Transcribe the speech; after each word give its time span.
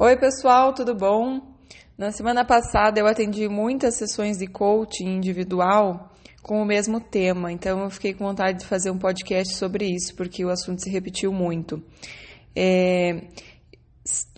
Oi, 0.00 0.16
pessoal, 0.16 0.72
tudo 0.72 0.94
bom? 0.94 1.40
Na 1.98 2.12
semana 2.12 2.44
passada 2.44 3.00
eu 3.00 3.06
atendi 3.08 3.48
muitas 3.48 3.96
sessões 3.96 4.38
de 4.38 4.46
coaching 4.46 5.16
individual 5.16 6.12
com 6.40 6.62
o 6.62 6.64
mesmo 6.64 7.00
tema, 7.00 7.50
então 7.50 7.82
eu 7.82 7.90
fiquei 7.90 8.14
com 8.14 8.24
vontade 8.24 8.60
de 8.60 8.66
fazer 8.66 8.92
um 8.92 8.96
podcast 8.96 9.56
sobre 9.56 9.86
isso, 9.86 10.14
porque 10.14 10.44
o 10.44 10.50
assunto 10.50 10.84
se 10.84 10.88
repetiu 10.88 11.32
muito. 11.32 11.82
É, 12.54 13.26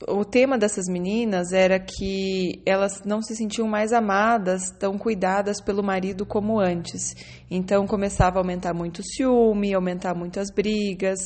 o 0.08 0.24
tema 0.24 0.58
dessas 0.58 0.86
meninas 0.88 1.52
era 1.52 1.78
que 1.78 2.62
elas 2.66 3.02
não 3.04 3.20
se 3.20 3.36
sentiam 3.36 3.68
mais 3.68 3.92
amadas, 3.92 4.70
tão 4.70 4.96
cuidadas 4.96 5.62
pelo 5.62 5.82
marido 5.82 6.24
como 6.26 6.58
antes. 6.58 7.14
Então 7.50 7.86
começava 7.86 8.38
a 8.38 8.40
aumentar 8.40 8.72
muito 8.74 9.00
o 9.00 9.04
ciúme, 9.04 9.74
aumentar 9.74 10.14
muito 10.14 10.40
as 10.40 10.50
brigas, 10.50 11.18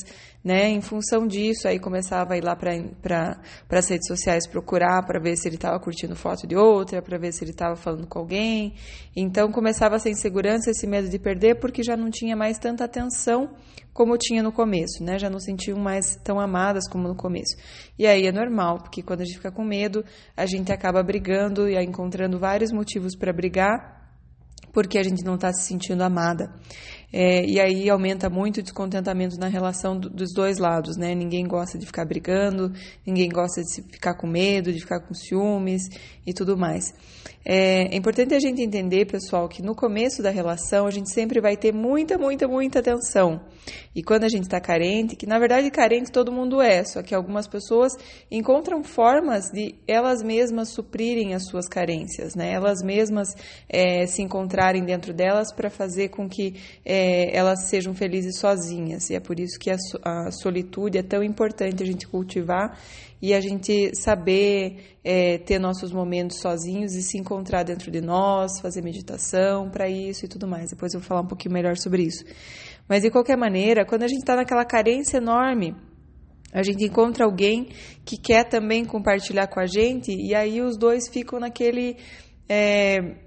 né? 0.45 0.69
Em 0.69 0.79
função 0.79 1.25
disso, 1.25 1.67
aí 1.67 1.79
começava 1.79 2.35
a 2.35 2.37
ir 2.37 2.43
lá 2.43 2.55
para 2.55 3.35
as 3.71 3.89
redes 3.89 4.07
sociais 4.07 4.45
procurar 4.45 5.03
para 5.03 5.19
ver 5.19 5.35
se 5.35 5.47
ele 5.47 5.55
estava 5.55 5.79
curtindo 5.79 6.15
foto 6.15 6.45
de 6.45 6.55
outra, 6.55 7.01
para 7.01 7.17
ver 7.17 7.33
se 7.33 7.43
ele 7.43 7.49
estava 7.49 7.75
falando 7.75 8.05
com 8.05 8.19
alguém. 8.19 8.75
Então 9.15 9.51
começava 9.51 9.95
essa 9.95 10.07
insegurança, 10.07 10.69
esse 10.69 10.85
medo 10.85 11.09
de 11.09 11.17
perder, 11.17 11.55
porque 11.55 11.81
já 11.81 11.97
não 11.97 12.11
tinha 12.11 12.35
mais 12.35 12.59
tanta 12.59 12.85
atenção 12.85 13.55
como 13.91 14.15
tinha 14.19 14.43
no 14.43 14.51
começo, 14.51 15.03
né? 15.03 15.17
Já 15.17 15.31
não 15.31 15.39
sentiam 15.39 15.79
mais 15.79 16.15
tão 16.23 16.39
amadas 16.39 16.87
como 16.87 17.07
no 17.07 17.15
começo. 17.15 17.57
E 17.97 18.05
aí 18.05 18.27
é 18.27 18.31
normal, 18.31 18.77
porque 18.77 19.01
quando 19.01 19.21
a 19.21 19.25
gente 19.25 19.37
fica 19.37 19.51
com 19.51 19.63
medo, 19.63 20.05
a 20.37 20.45
gente 20.45 20.71
acaba 20.71 21.01
brigando 21.01 21.67
e 21.67 21.75
encontrando 21.83 22.37
vários 22.37 22.71
motivos 22.71 23.15
para 23.15 23.33
brigar 23.33 23.95
porque 24.75 24.97
a 24.97 25.03
gente 25.03 25.23
não 25.23 25.35
está 25.35 25.53
se 25.53 25.63
sentindo 25.63 26.03
amada. 26.03 26.53
É, 27.17 27.45
e 27.45 27.61
aí 27.61 27.89
aumenta 27.89 28.29
muito 28.29 28.57
o 28.57 28.61
descontentamento 28.61 29.39
na 29.39 29.47
relação 29.47 29.97
do, 29.97 30.09
dos 30.09 30.33
dois 30.33 30.57
lados, 30.57 30.97
né? 30.97 31.15
Ninguém 31.15 31.47
gosta 31.47 31.77
de 31.77 31.85
ficar 31.85 32.03
brigando, 32.03 32.73
ninguém 33.07 33.29
gosta 33.29 33.61
de 33.61 33.83
ficar 33.89 34.15
com 34.15 34.27
medo, 34.27 34.73
de 34.73 34.81
ficar 34.81 34.99
com 34.99 35.13
ciúmes 35.13 35.83
e 36.27 36.33
tudo 36.33 36.57
mais. 36.57 36.93
É, 37.45 37.93
é 37.93 37.95
importante 37.95 38.33
a 38.33 38.39
gente 38.39 38.61
entender, 38.61 39.05
pessoal, 39.05 39.47
que 39.47 39.61
no 39.61 39.75
começo 39.75 40.21
da 40.21 40.29
relação 40.29 40.87
a 40.87 40.91
gente 40.91 41.13
sempre 41.13 41.39
vai 41.39 41.55
ter 41.55 41.71
muita, 41.71 42.17
muita, 42.17 42.49
muita 42.49 42.79
atenção. 42.79 43.39
E 43.95 44.03
quando 44.03 44.25
a 44.25 44.29
gente 44.29 44.43
está 44.43 44.59
carente, 44.59 45.15
que 45.15 45.25
na 45.25 45.39
verdade 45.39 45.71
carente 45.71 46.11
todo 46.11 46.31
mundo 46.31 46.59
é, 46.59 46.83
só 46.83 47.01
que 47.01 47.15
algumas 47.15 47.47
pessoas 47.47 47.93
encontram 48.29 48.83
formas 48.83 49.51
de 49.53 49.75
elas 49.87 50.21
mesmas 50.21 50.69
suprirem 50.69 51.33
as 51.33 51.45
suas 51.45 51.67
carências, 51.67 52.35
né? 52.35 52.51
Elas 52.51 52.81
mesmas 52.83 53.29
é, 53.69 54.05
se 54.05 54.21
encontrarem 54.21 54.83
dentro 54.83 55.13
delas 55.13 55.53
para 55.53 55.69
fazer 55.69 56.09
com 56.09 56.27
que 56.27 56.55
é, 56.83 57.04
elas 57.31 57.67
sejam 57.69 57.93
felizes 57.93 58.39
sozinhas. 58.39 59.09
E 59.09 59.15
é 59.15 59.19
por 59.19 59.39
isso 59.39 59.59
que 59.59 59.69
a, 59.69 59.75
a 60.03 60.31
solitude 60.31 60.97
é 60.97 61.03
tão 61.03 61.23
importante 61.23 61.83
a 61.83 61.85
gente 61.85 62.07
cultivar 62.07 62.77
e 63.21 63.33
a 63.33 63.39
gente 63.39 63.91
saber 63.95 64.97
é, 65.03 65.37
ter 65.39 65.59
nossos 65.59 65.91
momentos 65.91 66.39
sozinhos 66.39 66.93
e 66.93 67.01
se 67.01 67.17
encontrar 67.17 67.63
dentro 67.63 67.89
de 67.89 68.01
nós, 68.01 68.59
fazer 68.61 68.81
meditação 68.81 69.69
para 69.69 69.89
isso 69.89 70.25
e 70.25 70.27
tudo 70.27 70.47
mais. 70.47 70.69
Depois 70.69 70.93
eu 70.93 70.99
vou 70.99 71.07
falar 71.07 71.21
um 71.21 71.27
pouquinho 71.27 71.53
melhor 71.53 71.77
sobre 71.77 72.03
isso. 72.03 72.23
Mas 72.87 73.01
de 73.01 73.09
qualquer 73.09 73.37
maneira, 73.37 73.85
quando 73.85 74.03
a 74.03 74.07
gente 74.07 74.19
está 74.19 74.35
naquela 74.35 74.63
carência 74.63 75.17
enorme, 75.17 75.75
a 76.53 76.63
gente 76.63 76.85
encontra 76.85 77.25
alguém 77.25 77.69
que 78.05 78.17
quer 78.17 78.45
também 78.45 78.85
compartilhar 78.85 79.47
com 79.47 79.59
a 79.59 79.65
gente 79.65 80.11
e 80.11 80.33
aí 80.33 80.61
os 80.61 80.77
dois 80.77 81.09
ficam 81.09 81.39
naquele 81.39 81.97
é, 82.47 83.24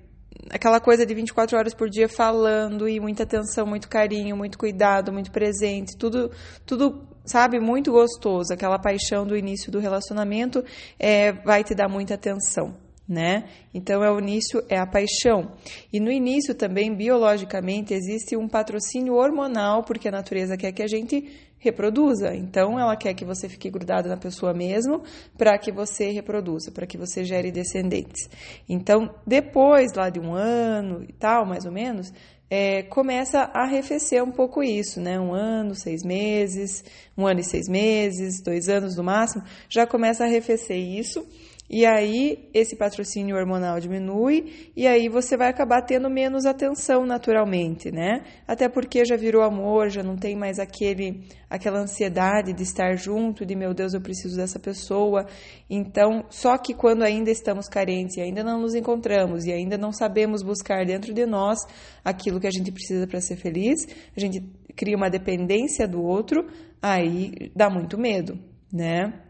aquela 0.50 0.80
coisa 0.80 1.04
de 1.04 1.14
24 1.14 1.56
horas 1.56 1.74
por 1.74 1.88
dia 1.88 2.08
falando 2.08 2.88
e 2.88 3.00
muita 3.00 3.22
atenção, 3.22 3.66
muito 3.66 3.88
carinho, 3.88 4.36
muito 4.36 4.58
cuidado, 4.58 5.12
muito 5.12 5.30
presente, 5.30 5.96
tudo, 5.96 6.30
tudo 6.64 7.06
sabe, 7.24 7.60
muito 7.60 7.92
gostoso. 7.92 8.52
Aquela 8.52 8.78
paixão 8.78 9.26
do 9.26 9.36
início 9.36 9.70
do 9.70 9.78
relacionamento 9.78 10.64
é, 10.98 11.32
vai 11.32 11.62
te 11.62 11.74
dar 11.74 11.88
muita 11.88 12.14
atenção. 12.14 12.74
Né? 13.08 13.44
Então 13.72 14.04
é 14.04 14.10
o 14.10 14.18
início 14.18 14.62
é 14.68 14.78
a 14.78 14.86
paixão. 14.86 15.52
E 15.90 15.98
no 15.98 16.10
início 16.10 16.54
também 16.54 16.94
biologicamente 16.94 17.94
existe 17.94 18.36
um 18.36 18.46
patrocínio 18.46 19.14
hormonal 19.14 19.82
porque 19.82 20.08
a 20.08 20.12
natureza 20.12 20.58
quer 20.58 20.72
que 20.72 20.82
a 20.82 20.86
gente 20.86 21.47
reproduza. 21.58 22.34
Então, 22.34 22.78
ela 22.78 22.96
quer 22.96 23.14
que 23.14 23.24
você 23.24 23.48
fique 23.48 23.70
grudado 23.70 24.08
na 24.08 24.16
pessoa 24.16 24.54
mesmo 24.54 25.02
para 25.36 25.58
que 25.58 25.72
você 25.72 26.10
reproduza, 26.10 26.70
para 26.70 26.86
que 26.86 26.96
você 26.96 27.24
gere 27.24 27.50
descendentes. 27.50 28.28
Então, 28.68 29.14
depois 29.26 29.92
lá 29.94 30.08
de 30.08 30.20
um 30.20 30.32
ano 30.32 31.04
e 31.08 31.12
tal, 31.12 31.44
mais 31.44 31.64
ou 31.64 31.72
menos, 31.72 32.12
é, 32.50 32.82
começa 32.84 33.40
a 33.40 33.64
arrefecer 33.64 34.22
um 34.24 34.30
pouco 34.30 34.62
isso, 34.62 35.00
né? 35.00 35.20
Um 35.20 35.34
ano, 35.34 35.74
seis 35.74 36.02
meses, 36.02 36.82
um 37.16 37.26
ano 37.26 37.40
e 37.40 37.44
seis 37.44 37.68
meses, 37.68 38.42
dois 38.42 38.68
anos 38.68 38.96
no 38.96 39.04
máximo, 39.04 39.44
já 39.68 39.86
começa 39.86 40.24
a 40.24 40.26
arrefecer 40.26 40.78
isso. 40.78 41.26
E 41.70 41.84
aí 41.84 42.48
esse 42.54 42.76
patrocínio 42.76 43.36
hormonal 43.36 43.78
diminui 43.78 44.70
e 44.74 44.86
aí 44.86 45.08
você 45.08 45.36
vai 45.36 45.48
acabar 45.48 45.82
tendo 45.82 46.08
menos 46.08 46.46
atenção 46.46 47.04
naturalmente, 47.04 47.90
né? 47.92 48.22
Até 48.46 48.70
porque 48.70 49.04
já 49.04 49.16
virou 49.16 49.42
amor, 49.42 49.90
já 49.90 50.02
não 50.02 50.16
tem 50.16 50.34
mais 50.34 50.58
aquele 50.58 51.24
aquela 51.50 51.80
ansiedade 51.80 52.52
de 52.52 52.62
estar 52.62 52.96
junto, 52.96 53.44
de 53.44 53.54
meu 53.54 53.74
Deus, 53.74 53.92
eu 53.92 54.00
preciso 54.00 54.36
dessa 54.36 54.58
pessoa. 54.58 55.26
Então, 55.68 56.24
só 56.30 56.56
que 56.56 56.72
quando 56.74 57.02
ainda 57.02 57.30
estamos 57.30 57.68
carentes 57.68 58.16
e 58.16 58.20
ainda 58.20 58.42
não 58.42 58.60
nos 58.60 58.74
encontramos 58.74 59.44
e 59.44 59.52
ainda 59.52 59.76
não 59.76 59.92
sabemos 59.92 60.42
buscar 60.42 60.86
dentro 60.86 61.12
de 61.12 61.26
nós 61.26 61.58
aquilo 62.02 62.40
que 62.40 62.46
a 62.46 62.50
gente 62.50 62.72
precisa 62.72 63.06
para 63.06 63.20
ser 63.20 63.36
feliz, 63.36 63.86
a 64.16 64.20
gente 64.20 64.42
cria 64.74 64.96
uma 64.96 65.10
dependência 65.10 65.86
do 65.86 66.02
outro, 66.02 66.46
aí 66.80 67.50
dá 67.54 67.68
muito 67.68 67.98
medo, 67.98 68.38
né? 68.72 69.27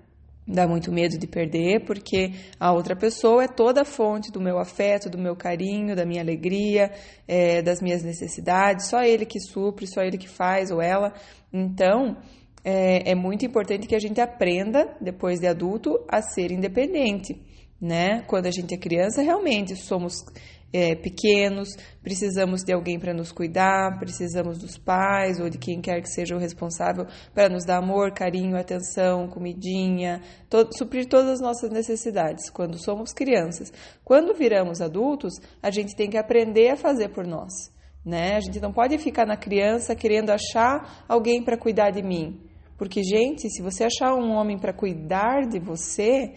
Dá 0.50 0.66
muito 0.66 0.90
medo 0.90 1.18
de 1.18 1.26
perder, 1.26 1.84
porque 1.84 2.32
a 2.58 2.72
outra 2.72 2.96
pessoa 2.96 3.44
é 3.44 3.48
toda 3.48 3.82
a 3.82 3.84
fonte 3.84 4.32
do 4.32 4.40
meu 4.40 4.58
afeto, 4.58 5.10
do 5.10 5.18
meu 5.18 5.36
carinho, 5.36 5.94
da 5.94 6.06
minha 6.06 6.22
alegria, 6.22 6.90
é, 7.26 7.60
das 7.60 7.82
minhas 7.82 8.02
necessidades. 8.02 8.88
Só 8.88 9.02
ele 9.02 9.26
que 9.26 9.38
supre, 9.38 9.86
só 9.86 10.00
ele 10.00 10.16
que 10.16 10.26
faz, 10.26 10.70
ou 10.70 10.80
ela. 10.80 11.12
Então, 11.52 12.16
é, 12.64 13.10
é 13.10 13.14
muito 13.14 13.44
importante 13.44 13.86
que 13.86 13.94
a 13.94 13.98
gente 13.98 14.22
aprenda, 14.22 14.96
depois 15.02 15.38
de 15.38 15.46
adulto, 15.46 16.02
a 16.08 16.22
ser 16.22 16.50
independente. 16.50 17.38
Né? 17.78 18.22
Quando 18.26 18.46
a 18.46 18.50
gente 18.50 18.74
é 18.74 18.78
criança, 18.78 19.20
realmente 19.20 19.76
somos 19.76 20.24
é, 20.72 20.94
pequenos, 20.94 21.70
precisamos 22.02 22.62
de 22.62 22.72
alguém 22.72 22.98
para 22.98 23.14
nos 23.14 23.32
cuidar, 23.32 23.98
precisamos 23.98 24.58
dos 24.58 24.76
pais 24.76 25.40
ou 25.40 25.48
de 25.48 25.58
quem 25.58 25.80
quer 25.80 26.00
que 26.02 26.08
seja 26.08 26.36
o 26.36 26.38
responsável 26.38 27.06
para 27.32 27.48
nos 27.48 27.64
dar 27.64 27.78
amor, 27.78 28.12
carinho, 28.12 28.56
atenção, 28.56 29.28
comidinha, 29.28 30.20
suprir 30.76 31.08
todas 31.08 31.32
as 31.32 31.40
nossas 31.40 31.70
necessidades 31.70 32.50
quando 32.50 32.78
somos 32.82 33.12
crianças. 33.12 33.72
Quando 34.04 34.34
viramos 34.34 34.80
adultos, 34.80 35.34
a 35.62 35.70
gente 35.70 35.96
tem 35.96 36.10
que 36.10 36.18
aprender 36.18 36.70
a 36.70 36.76
fazer 36.76 37.08
por 37.08 37.26
nós. 37.26 37.52
Né? 38.04 38.36
A 38.36 38.40
gente 38.40 38.60
não 38.60 38.72
pode 38.72 38.96
ficar 38.98 39.26
na 39.26 39.36
criança 39.36 39.94
querendo 39.94 40.30
achar 40.30 41.04
alguém 41.08 41.42
para 41.42 41.58
cuidar 41.58 41.90
de 41.90 42.02
mim. 42.02 42.40
Porque, 42.76 43.02
gente, 43.02 43.50
se 43.50 43.60
você 43.60 43.84
achar 43.84 44.14
um 44.14 44.30
homem 44.30 44.56
para 44.56 44.72
cuidar 44.72 45.48
de 45.48 45.58
você, 45.58 46.32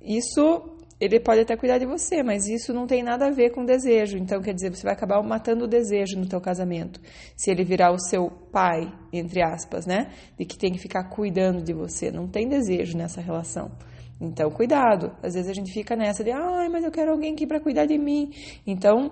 isso 0.00 0.75
ele 0.98 1.20
pode 1.20 1.40
até 1.40 1.56
cuidar 1.56 1.78
de 1.78 1.84
você, 1.84 2.22
mas 2.22 2.48
isso 2.48 2.72
não 2.72 2.86
tem 2.86 3.02
nada 3.02 3.26
a 3.26 3.30
ver 3.30 3.50
com 3.50 3.64
desejo. 3.64 4.16
Então, 4.16 4.40
quer 4.40 4.54
dizer, 4.54 4.74
você 4.74 4.82
vai 4.82 4.94
acabar 4.94 5.22
matando 5.22 5.64
o 5.64 5.68
desejo 5.68 6.18
no 6.18 6.26
teu 6.26 6.40
casamento. 6.40 7.00
Se 7.36 7.50
ele 7.50 7.64
virar 7.64 7.92
o 7.92 7.98
seu 7.98 8.30
pai, 8.30 8.90
entre 9.12 9.42
aspas, 9.42 9.84
né? 9.84 10.10
De 10.38 10.46
que 10.46 10.56
tem 10.56 10.72
que 10.72 10.78
ficar 10.78 11.04
cuidando 11.10 11.62
de 11.62 11.74
você. 11.74 12.10
Não 12.10 12.26
tem 12.26 12.48
desejo 12.48 12.96
nessa 12.96 13.20
relação. 13.20 13.70
Então, 14.18 14.50
cuidado. 14.50 15.12
Às 15.22 15.34
vezes 15.34 15.50
a 15.50 15.54
gente 15.54 15.70
fica 15.70 15.94
nessa 15.94 16.24
de, 16.24 16.30
ai, 16.30 16.68
mas 16.70 16.82
eu 16.82 16.90
quero 16.90 17.12
alguém 17.12 17.34
aqui 17.34 17.46
para 17.46 17.60
cuidar 17.60 17.84
de 17.84 17.98
mim. 17.98 18.30
Então, 18.66 19.10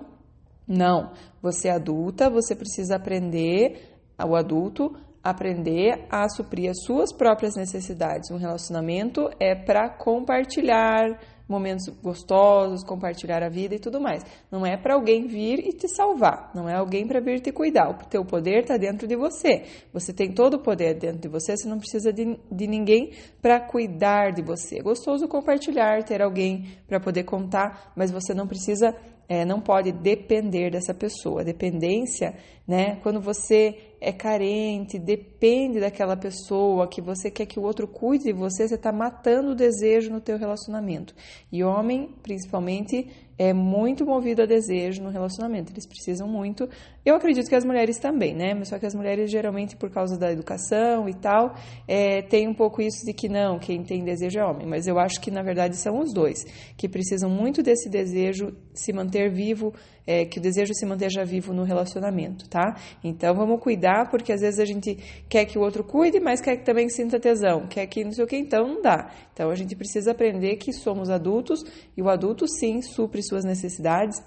não. 0.67 1.11
Você 1.39 1.67
é 1.67 1.71
adulta, 1.71 2.31
você 2.31 2.55
precisa 2.55 2.95
aprender, 2.95 3.99
o 4.19 4.35
adulto, 4.35 4.95
aprender 5.23 6.07
a 6.09 6.27
suprir 6.29 6.71
as 6.71 6.83
suas 6.83 7.13
próprias 7.13 7.55
necessidades. 7.55 8.31
Um 8.31 8.37
relacionamento 8.37 9.29
é 9.39 9.53
para 9.53 9.87
compartilhar 9.89 11.19
momentos 11.47 11.87
gostosos, 12.01 12.83
compartilhar 12.83 13.43
a 13.43 13.49
vida 13.49 13.75
e 13.75 13.79
tudo 13.79 13.99
mais. 13.99 14.23
Não 14.51 14.65
é 14.65 14.75
para 14.75 14.95
alguém 14.95 15.27
vir 15.27 15.59
e 15.59 15.73
te 15.73 15.87
salvar, 15.87 16.51
não 16.53 16.67
é 16.67 16.75
alguém 16.75 17.07
para 17.07 17.19
vir 17.19 17.39
te 17.39 17.51
cuidar. 17.51 17.89
O 17.89 18.05
teu 18.05 18.25
poder 18.25 18.61
está 18.61 18.77
dentro 18.77 19.07
de 19.07 19.15
você. 19.15 19.63
Você 19.93 20.11
tem 20.13 20.31
todo 20.31 20.55
o 20.55 20.59
poder 20.59 20.95
dentro 20.95 21.19
de 21.19 21.27
você, 21.27 21.55
você 21.55 21.67
não 21.67 21.77
precisa 21.77 22.11
de, 22.11 22.37
de 22.51 22.67
ninguém 22.67 23.11
para 23.41 23.59
cuidar 23.59 24.31
de 24.31 24.41
você. 24.41 24.79
É 24.79 24.83
gostoso 24.83 25.27
compartilhar, 25.27 26.03
ter 26.03 26.21
alguém 26.21 26.65
para 26.87 26.99
poder 26.99 27.23
contar, 27.23 27.91
mas 27.95 28.11
você 28.11 28.33
não 28.33 28.47
precisa 28.47 28.95
é, 29.27 29.43
não 29.43 29.59
pode 29.59 29.91
depender 29.91 30.71
dessa 30.71 30.93
pessoa. 30.93 31.43
Dependência, 31.43 32.35
né? 32.67 32.97
Quando 33.01 33.19
você 33.19 33.94
é 33.99 34.11
carente, 34.11 34.99
depende 34.99 35.79
daquela 35.79 36.15
pessoa, 36.15 36.87
que 36.87 37.01
você 37.01 37.31
quer 37.31 37.45
que 37.45 37.59
o 37.59 37.63
outro 37.63 37.87
cuide 37.87 38.25
de 38.25 38.33
você, 38.33 38.67
você 38.67 38.75
está 38.75 38.91
matando 38.91 39.51
o 39.51 39.55
desejo 39.55 40.11
no 40.11 40.21
teu 40.21 40.37
relacionamento. 40.37 41.13
E 41.51 41.63
homem, 41.63 42.09
principalmente, 42.21 43.07
é 43.37 43.53
muito 43.53 44.05
movido 44.05 44.41
a 44.41 44.45
desejo 44.45 45.03
no 45.03 45.09
relacionamento. 45.09 45.71
Eles 45.71 45.85
precisam 45.85 46.27
muito. 46.27 46.69
Eu 47.05 47.15
acredito 47.15 47.47
que 47.47 47.55
as 47.55 47.65
mulheres 47.65 47.97
também, 47.99 48.33
né? 48.33 48.53
Mas 48.53 48.69
só 48.69 48.79
que 48.79 48.85
as 48.85 48.95
mulheres, 48.95 49.29
geralmente, 49.29 49.75
por 49.75 49.89
causa 49.89 50.17
da 50.17 50.31
educação 50.31 51.09
e 51.09 51.13
tal, 51.13 51.53
é, 51.87 52.21
tem 52.21 52.47
um 52.47 52.53
pouco 52.53 52.81
isso 52.81 53.05
de 53.05 53.13
que 53.13 53.27
não, 53.27 53.59
quem 53.59 53.83
tem 53.83 54.03
desejo 54.03 54.39
é 54.39 54.45
homem. 54.45 54.65
Mas 54.65 54.87
eu 54.87 54.97
acho 54.97 55.19
que, 55.19 55.29
na 55.29 55.41
verdade, 55.41 55.75
são 55.75 55.99
os 55.99 56.13
dois, 56.13 56.43
que 56.77 56.87
precisam 56.87 57.29
muito 57.29 57.61
desse 57.61 57.89
desejo 57.89 58.55
se 58.73 58.93
manter 58.93 59.29
vivo, 59.29 59.73
é, 60.07 60.25
que 60.25 60.39
o 60.39 60.41
desejo 60.41 60.73
se 60.73 60.85
manteja 60.85 61.23
vivo 61.25 61.53
no 61.53 61.63
relacionamento, 61.63 62.47
tá? 62.49 62.75
Então, 63.03 63.33
vamos 63.33 63.59
cuidar, 63.61 64.09
porque 64.09 64.31
às 64.31 64.41
vezes 64.41 64.59
a 64.59 64.65
gente 64.65 64.95
quer 65.27 65.45
que 65.45 65.57
o 65.57 65.61
outro 65.61 65.83
cuide, 65.83 66.19
mas 66.19 66.41
quer 66.41 66.57
que 66.57 66.65
também 66.65 66.89
sinta 66.89 67.19
tesão, 67.19 67.67
quer 67.67 67.87
que 67.87 68.03
não 68.03 68.11
sei 68.11 68.23
o 68.23 68.27
que, 68.27 68.37
então 68.37 68.67
não 68.67 68.81
dá. 68.81 69.11
Então, 69.33 69.49
a 69.49 69.55
gente 69.55 69.75
precisa 69.75 70.11
aprender 70.11 70.57
que 70.57 70.71
somos 70.73 71.09
adultos 71.09 71.63
e 71.97 72.01
o 72.01 72.09
adulto, 72.09 72.47
sim, 72.47 72.81
supre 72.81 73.23
suas 73.23 73.43
necessidades, 73.43 74.21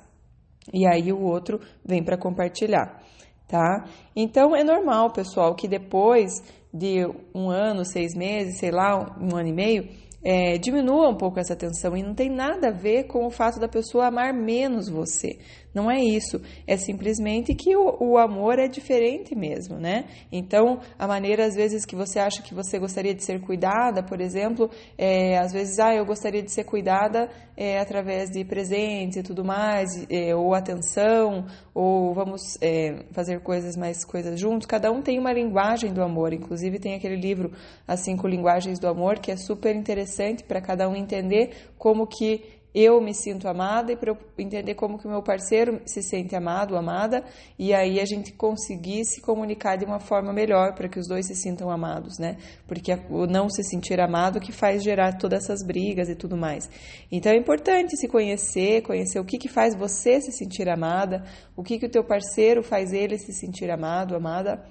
e 0.72 0.86
aí 0.86 1.12
o 1.12 1.22
outro 1.22 1.60
vem 1.84 2.02
para 2.02 2.18
compartilhar, 2.18 3.02
tá? 3.46 3.84
Então 4.14 4.54
é 4.54 4.62
normal, 4.62 5.12
pessoal, 5.12 5.54
que 5.54 5.66
depois 5.66 6.30
de 6.72 7.06
um 7.34 7.48
ano, 7.48 7.84
seis 7.84 8.14
meses, 8.14 8.58
sei 8.58 8.70
lá, 8.70 9.16
um 9.20 9.34
ano 9.36 9.48
e 9.48 9.52
meio, 9.52 9.88
é, 10.22 10.58
diminua 10.58 11.08
um 11.08 11.16
pouco 11.16 11.38
essa 11.38 11.56
tensão 11.56 11.96
e 11.96 12.02
não 12.02 12.14
tem 12.14 12.28
nada 12.28 12.68
a 12.68 12.72
ver 12.72 13.04
com 13.04 13.26
o 13.26 13.30
fato 13.30 13.58
da 13.58 13.68
pessoa 13.68 14.06
amar 14.06 14.34
menos 14.34 14.88
você. 14.88 15.38
Não 15.74 15.90
é 15.90 16.00
isso. 16.00 16.40
É 16.66 16.76
simplesmente 16.76 17.54
que 17.54 17.76
o, 17.76 17.96
o, 18.00 18.18
amor 18.18 18.58
é 18.58 18.66
diferente 18.66 19.34
mesmo, 19.34 19.76
né? 19.76 20.06
Então, 20.32 20.80
a 20.98 21.06
maneira, 21.06 21.44
às 21.44 21.54
vezes, 21.54 21.84
que 21.84 21.94
você 21.94 22.18
acha 22.18 22.42
que 22.42 22.54
você 22.54 22.78
gostaria 22.78 23.14
de 23.14 23.22
ser 23.22 23.40
cuidada, 23.40 24.02
por 24.02 24.20
exemplo, 24.20 24.70
é, 24.96 25.38
às 25.38 25.52
vezes, 25.52 25.78
ah, 25.78 25.94
eu 25.94 26.04
gostaria 26.04 26.42
de 26.42 26.50
ser 26.50 26.64
cuidada 26.64 27.28
é, 27.56 27.78
através 27.78 28.30
de 28.30 28.44
presentes 28.44 29.18
e 29.18 29.22
tudo 29.22 29.44
mais, 29.44 29.88
é, 30.10 30.34
ou 30.34 30.54
atenção, 30.54 31.46
ou 31.74 32.14
vamos 32.14 32.56
é, 32.62 33.04
fazer 33.12 33.40
coisas 33.40 33.76
mais 33.76 34.04
coisas 34.04 34.40
juntos. 34.40 34.66
Cada 34.66 34.90
um 34.90 35.02
tem 35.02 35.18
uma 35.18 35.32
linguagem 35.32 35.92
do 35.92 36.02
amor. 36.02 36.32
Inclusive, 36.32 36.78
tem 36.78 36.94
aquele 36.94 37.16
livro, 37.16 37.52
As 37.86 38.00
Cinco 38.00 38.26
Linguagens 38.26 38.78
do 38.78 38.88
Amor, 38.88 39.18
que 39.18 39.30
é 39.30 39.36
super 39.36 39.76
interessante 39.76 40.42
para 40.42 40.60
cada 40.60 40.88
um 40.88 40.96
entender 40.96 41.68
como 41.76 42.06
que 42.06 42.57
eu 42.78 43.00
me 43.00 43.12
sinto 43.12 43.48
amada 43.48 43.92
e 43.92 43.96
para 43.96 44.10
eu 44.10 44.18
entender 44.38 44.74
como 44.74 44.98
que 44.98 45.06
o 45.06 45.10
meu 45.10 45.22
parceiro 45.22 45.80
se 45.84 46.00
sente 46.00 46.36
amado, 46.36 46.76
amada, 46.76 47.24
e 47.58 47.74
aí 47.74 47.98
a 47.98 48.04
gente 48.04 48.32
conseguir 48.32 49.04
se 49.04 49.20
comunicar 49.20 49.76
de 49.76 49.84
uma 49.84 49.98
forma 49.98 50.32
melhor 50.32 50.74
para 50.74 50.88
que 50.88 50.98
os 50.98 51.08
dois 51.08 51.26
se 51.26 51.34
sintam 51.34 51.70
amados, 51.70 52.18
né? 52.18 52.36
Porque 52.66 52.92
o 53.10 53.26
não 53.26 53.50
se 53.50 53.64
sentir 53.64 54.00
amado 54.00 54.38
que 54.38 54.52
faz 54.52 54.82
gerar 54.82 55.18
todas 55.18 55.44
essas 55.44 55.66
brigas 55.66 56.08
e 56.08 56.14
tudo 56.14 56.36
mais. 56.36 56.70
Então 57.10 57.32
é 57.32 57.36
importante 57.36 57.96
se 57.96 58.06
conhecer, 58.06 58.82
conhecer 58.82 59.18
o 59.18 59.24
que 59.24 59.38
que 59.38 59.48
faz 59.48 59.74
você 59.74 60.20
se 60.20 60.30
sentir 60.30 60.68
amada, 60.68 61.24
o 61.56 61.62
que 61.62 61.78
que 61.78 61.86
o 61.86 61.90
teu 61.90 62.04
parceiro 62.04 62.62
faz 62.62 62.92
ele 62.92 63.18
se 63.18 63.32
sentir 63.32 63.70
amado, 63.70 64.14
amada, 64.14 64.64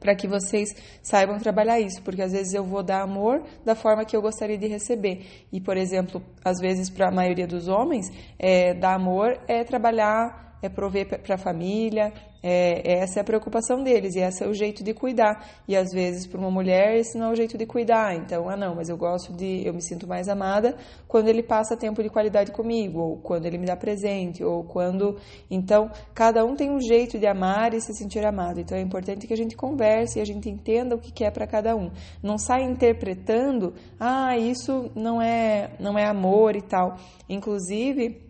para 0.00 0.14
que 0.14 0.26
vocês 0.26 0.70
saibam 1.02 1.38
trabalhar 1.38 1.78
isso, 1.78 2.02
porque 2.02 2.22
às 2.22 2.32
vezes 2.32 2.54
eu 2.54 2.64
vou 2.64 2.82
dar 2.82 3.02
amor 3.02 3.42
da 3.64 3.74
forma 3.74 4.04
que 4.04 4.16
eu 4.16 4.22
gostaria 4.22 4.56
de 4.56 4.66
receber. 4.66 5.46
E, 5.52 5.60
por 5.60 5.76
exemplo, 5.76 6.22
às 6.42 6.58
vezes 6.58 6.88
para 6.88 7.08
a 7.08 7.12
maioria 7.12 7.46
dos 7.46 7.68
homens, 7.68 8.10
é, 8.38 8.74
dar 8.74 8.94
amor 8.94 9.38
é 9.46 9.62
trabalhar, 9.62 10.49
é 10.62 10.68
prover 10.68 11.06
para 11.06 11.34
a 11.34 11.38
família, 11.38 12.12
é, 12.42 13.00
essa 13.00 13.20
é 13.20 13.22
a 13.22 13.24
preocupação 13.24 13.82
deles 13.82 14.14
e 14.14 14.20
esse 14.20 14.42
é 14.42 14.48
o 14.48 14.54
jeito 14.54 14.82
de 14.82 14.94
cuidar. 14.94 15.46
E 15.68 15.76
às 15.76 15.92
vezes, 15.92 16.26
para 16.26 16.40
uma 16.40 16.50
mulher, 16.50 16.96
esse 16.96 17.18
não 17.18 17.28
é 17.28 17.32
o 17.32 17.36
jeito 17.36 17.58
de 17.58 17.66
cuidar. 17.66 18.14
Então, 18.16 18.48
ah, 18.48 18.56
não, 18.56 18.74
mas 18.74 18.88
eu 18.88 18.96
gosto 18.96 19.32
de. 19.32 19.66
Eu 19.66 19.74
me 19.74 19.82
sinto 19.82 20.06
mais 20.06 20.28
amada 20.28 20.76
quando 21.06 21.28
ele 21.28 21.42
passa 21.42 21.76
tempo 21.76 22.02
de 22.02 22.08
qualidade 22.08 22.50
comigo, 22.52 23.00
ou 23.00 23.16
quando 23.18 23.46
ele 23.46 23.58
me 23.58 23.66
dá 23.66 23.76
presente, 23.76 24.42
ou 24.42 24.64
quando. 24.64 25.18
Então, 25.50 25.90
cada 26.14 26.44
um 26.44 26.54
tem 26.54 26.70
um 26.70 26.80
jeito 26.80 27.18
de 27.18 27.26
amar 27.26 27.74
e 27.74 27.80
se 27.80 27.92
sentir 27.94 28.24
amado. 28.24 28.60
Então, 28.60 28.76
é 28.76 28.80
importante 28.80 29.26
que 29.26 29.34
a 29.34 29.36
gente 29.36 29.56
converse 29.56 30.18
e 30.18 30.22
a 30.22 30.26
gente 30.26 30.48
entenda 30.48 30.94
o 30.94 30.98
que 30.98 31.24
é 31.24 31.30
para 31.30 31.46
cada 31.46 31.76
um. 31.76 31.90
Não 32.22 32.38
saia 32.38 32.64
interpretando, 32.64 33.74
ah, 33.98 34.36
isso 34.38 34.90
não 34.94 35.20
é, 35.20 35.70
não 35.78 35.98
é 35.98 36.06
amor 36.06 36.56
e 36.56 36.62
tal. 36.62 36.96
Inclusive. 37.28 38.29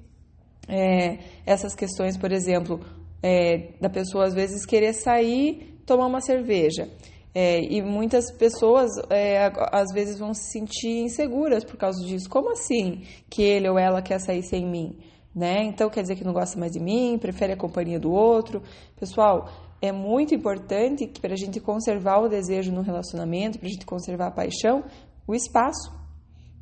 É, 0.70 1.19
essas 1.44 1.75
questões, 1.75 2.17
por 2.17 2.31
exemplo, 2.31 2.81
é, 3.20 3.72
da 3.81 3.90
pessoa 3.90 4.25
às 4.25 4.34
vezes 4.34 4.64
querer 4.64 4.93
sair, 4.93 5.82
tomar 5.84 6.06
uma 6.06 6.20
cerveja. 6.20 6.88
É, 7.34 7.61
e 7.61 7.81
muitas 7.82 8.32
pessoas 8.37 8.90
é, 9.08 9.52
às 9.72 9.93
vezes 9.93 10.19
vão 10.19 10.32
se 10.34 10.50
sentir 10.50 11.00
inseguras 11.00 11.64
por 11.64 11.76
causa 11.76 12.05
disso. 12.05 12.28
Como 12.28 12.52
assim 12.52 13.02
que 13.28 13.43
ele 13.43 13.69
ou 13.69 13.78
ela 13.78 14.00
quer 14.00 14.20
sair 14.20 14.43
sem 14.43 14.67
mim? 14.67 14.99
Né? 15.34 15.64
Então 15.64 15.88
quer 15.88 16.02
dizer 16.02 16.17
que 16.17 16.25
não 16.25 16.32
gosta 16.32 16.58
mais 16.58 16.73
de 16.73 16.81
mim, 16.81 17.19
prefere 17.20 17.52
a 17.52 17.56
companhia 17.56 18.00
do 18.00 18.11
outro. 18.11 18.62
Pessoal, 18.99 19.49
é 19.81 19.93
muito 19.93 20.34
importante 20.34 21.06
para 21.20 21.32
a 21.32 21.37
gente 21.37 21.61
conservar 21.61 22.20
o 22.20 22.28
desejo 22.28 22.73
no 22.73 22.82
relacionamento, 22.82 23.58
para 23.58 23.69
a 23.69 23.70
gente 23.70 23.87
conservar 23.87 24.26
a 24.26 24.32
paixão, 24.32 24.84
o 25.26 25.34
espaço 25.34 26.00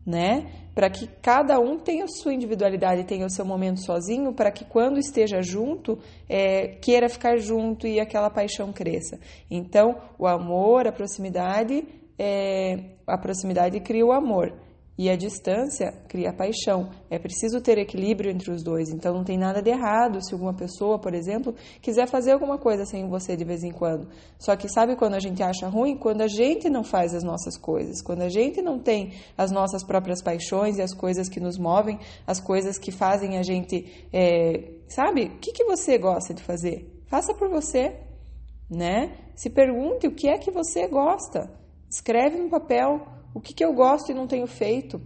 né? 0.08 0.46
Para 0.74 0.88
que 0.88 1.06
cada 1.20 1.60
um 1.60 1.78
tenha 1.78 2.06
sua 2.08 2.32
individualidade, 2.32 3.04
tenha 3.04 3.26
o 3.26 3.30
seu 3.30 3.44
momento 3.44 3.84
sozinho, 3.84 4.32
para 4.32 4.50
que 4.50 4.64
quando 4.64 4.98
esteja 4.98 5.42
junto, 5.42 5.98
é, 6.26 6.68
queira 6.80 7.10
ficar 7.10 7.36
junto 7.36 7.86
e 7.86 8.00
aquela 8.00 8.30
paixão 8.30 8.72
cresça. 8.72 9.20
Então, 9.50 10.00
o 10.18 10.26
amor, 10.26 10.86
a 10.86 10.92
proximidade, 10.92 11.86
é, 12.18 12.96
a 13.06 13.18
proximidade 13.18 13.78
cria 13.80 14.06
o 14.06 14.12
amor. 14.12 14.54
E 14.98 15.08
a 15.08 15.14
distância 15.14 15.92
cria 16.08 16.32
paixão. 16.32 16.90
É 17.08 17.20
preciso 17.20 17.60
ter 17.60 17.78
equilíbrio 17.78 18.32
entre 18.32 18.50
os 18.50 18.64
dois. 18.64 18.90
Então 18.90 19.14
não 19.14 19.22
tem 19.22 19.38
nada 19.38 19.62
de 19.62 19.70
errado 19.70 20.20
se 20.20 20.34
alguma 20.34 20.52
pessoa, 20.52 20.98
por 20.98 21.14
exemplo, 21.14 21.54
quiser 21.80 22.08
fazer 22.08 22.32
alguma 22.32 22.58
coisa 22.58 22.84
sem 22.84 23.08
você 23.08 23.36
de 23.36 23.44
vez 23.44 23.62
em 23.62 23.70
quando. 23.70 24.08
Só 24.40 24.56
que 24.56 24.68
sabe 24.68 24.96
quando 24.96 25.14
a 25.14 25.20
gente 25.20 25.40
acha 25.40 25.68
ruim? 25.68 25.96
Quando 25.96 26.22
a 26.22 26.26
gente 26.26 26.68
não 26.68 26.82
faz 26.82 27.14
as 27.14 27.22
nossas 27.22 27.56
coisas. 27.56 28.02
Quando 28.02 28.22
a 28.22 28.28
gente 28.28 28.60
não 28.60 28.80
tem 28.80 29.12
as 29.36 29.52
nossas 29.52 29.84
próprias 29.84 30.20
paixões 30.20 30.78
e 30.78 30.82
as 30.82 30.92
coisas 30.92 31.28
que 31.28 31.38
nos 31.38 31.56
movem, 31.56 32.00
as 32.26 32.40
coisas 32.40 32.76
que 32.76 32.90
fazem 32.90 33.38
a 33.38 33.42
gente. 33.44 34.08
É, 34.12 34.80
sabe? 34.88 35.26
O 35.26 35.38
que, 35.38 35.52
que 35.52 35.62
você 35.62 35.96
gosta 35.96 36.34
de 36.34 36.42
fazer? 36.42 37.04
Faça 37.06 37.32
por 37.32 37.48
você. 37.48 37.94
Né? 38.68 39.16
Se 39.36 39.48
pergunte 39.48 40.08
o 40.08 40.12
que 40.12 40.28
é 40.28 40.38
que 40.38 40.50
você 40.50 40.88
gosta. 40.88 41.48
Escreve 41.88 42.36
no 42.36 42.50
papel 42.50 43.17
o 43.34 43.40
que, 43.40 43.54
que 43.54 43.64
eu 43.64 43.72
gosto 43.72 44.10
e 44.10 44.14
não 44.14 44.26
tenho 44.26 44.46
feito? 44.46 45.00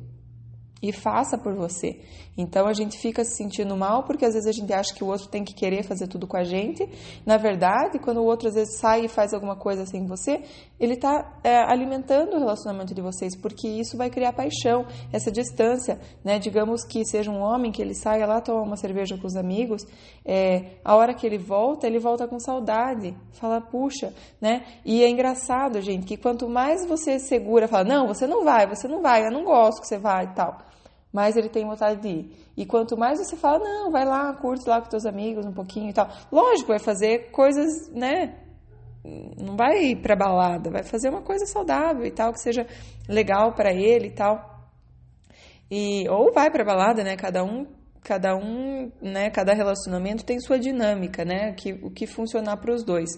E 0.83 0.93
faça 0.93 1.39
por 1.39 1.55
você. 1.55 2.01
Então 2.37 2.67
a 2.67 2.73
gente 2.73 2.97
fica 2.97 3.23
se 3.25 3.37
sentindo 3.37 3.77
mal 3.77 4.05
porque 4.05 4.25
às 4.25 4.33
vezes 4.33 4.49
a 4.49 4.53
gente 4.53 4.73
acha 4.73 4.95
que 4.95 5.05
o 5.05 5.07
outro 5.07 5.29
tem 5.29 5.45
que 5.45 5.55
querer 5.55 5.83
fazer 5.83 6.07
tudo 6.09 6.27
com 6.27 6.37
a 6.37 6.43
gente. 6.43 6.89
Na 7.27 7.37
verdade, 7.37 7.99
quando 7.99 8.19
o 8.19 8.25
outro 8.25 8.49
às 8.49 8.55
vezes 8.55 8.79
sai 8.79 9.05
e 9.05 9.09
faz 9.09 9.35
alguma 9.35 9.55
coisa 9.55 9.85
sem 9.85 10.07
você, 10.07 10.43
ele 10.81 10.95
está 10.95 11.39
é, 11.45 11.59
alimentando 11.71 12.35
o 12.35 12.39
relacionamento 12.39 12.95
de 12.95 13.03
vocês, 13.03 13.37
porque 13.37 13.69
isso 13.69 13.97
vai 13.99 14.09
criar 14.09 14.33
paixão, 14.33 14.87
essa 15.13 15.31
distância. 15.31 16.01
Né? 16.25 16.39
Digamos 16.39 16.85
que 16.85 17.05
seja 17.05 17.31
um 17.31 17.41
homem 17.41 17.71
que 17.71 17.83
ele 17.83 17.95
saia 17.95 18.27
lá 18.27 18.41
tomar 18.41 18.63
uma 18.63 18.77
cerveja 18.77 19.19
com 19.19 19.27
os 19.27 19.37
amigos, 19.37 19.87
é, 20.25 20.77
a 20.83 20.97
hora 20.97 21.13
que 21.13 21.27
ele 21.27 21.39
volta, 21.39 21.87
ele 21.87 21.99
volta 21.99 22.27
com 22.27 22.39
saudade, 22.39 23.15
fala, 23.33 23.61
puxa, 23.61 24.13
né? 24.41 24.65
E 24.85 25.03
é 25.03 25.09
engraçado, 25.09 25.81
gente, 25.81 26.07
que 26.07 26.17
quanto 26.17 26.49
mais 26.49 26.87
você 26.87 27.19
segura, 27.19 27.69
fala, 27.69 27.85
não, 27.85 28.07
você 28.07 28.27
não 28.27 28.45
vai, 28.45 28.67
você 28.67 28.89
não 28.89 29.03
vai, 29.03 29.27
eu 29.27 29.31
não 29.31 29.45
gosto 29.45 29.81
que 29.81 29.87
você 29.87 29.99
vá 29.99 30.23
e 30.23 30.29
tal 30.29 30.72
mais 31.13 31.37
ele 31.37 31.49
tem 31.49 31.67
vontade 31.67 32.01
de 32.01 32.09
ir. 32.09 32.37
E 32.57 32.65
quanto 32.65 32.97
mais 32.97 33.19
você 33.19 33.37
fala, 33.37 33.59
não, 33.59 33.91
vai 33.91 34.05
lá, 34.05 34.33
curte 34.35 34.69
lá 34.69 34.81
com 34.81 34.89
teus 34.89 35.05
amigos 35.05 35.45
um 35.45 35.53
pouquinho 35.53 35.91
e 35.91 35.93
tal. 35.93 36.09
Lógico, 36.31 36.69
vai 36.69 36.79
fazer 36.79 37.31
coisas, 37.31 37.91
né? 37.93 38.39
Não 39.05 39.57
vai 39.57 39.85
ir 39.85 39.97
pra 39.97 40.17
balada, 40.17 40.71
vai 40.71 40.83
fazer 40.83 41.09
uma 41.09 41.23
coisa 41.23 41.45
saudável 41.45 42.07
e 42.07 42.11
tal, 42.11 42.33
que 42.33 42.41
seja 42.41 42.67
legal 43.09 43.53
para 43.53 43.73
ele 43.73 44.09
e 44.09 44.13
tal. 44.13 44.71
E, 45.71 46.09
ou 46.09 46.33
vai 46.33 46.51
pra 46.51 46.65
balada, 46.65 47.03
né? 47.03 47.17
Cada 47.17 47.43
um, 47.43 47.67
cada 48.03 48.37
um, 48.37 48.91
né? 49.01 49.31
Cada 49.31 49.53
relacionamento 49.55 50.25
tem 50.25 50.39
sua 50.41 50.59
dinâmica, 50.59 51.25
né? 51.25 51.53
Que, 51.53 51.73
o 51.73 51.91
que 51.91 52.07
funcionar 52.07 52.57
para 52.59 52.73
os 52.73 52.85
dois. 52.85 53.11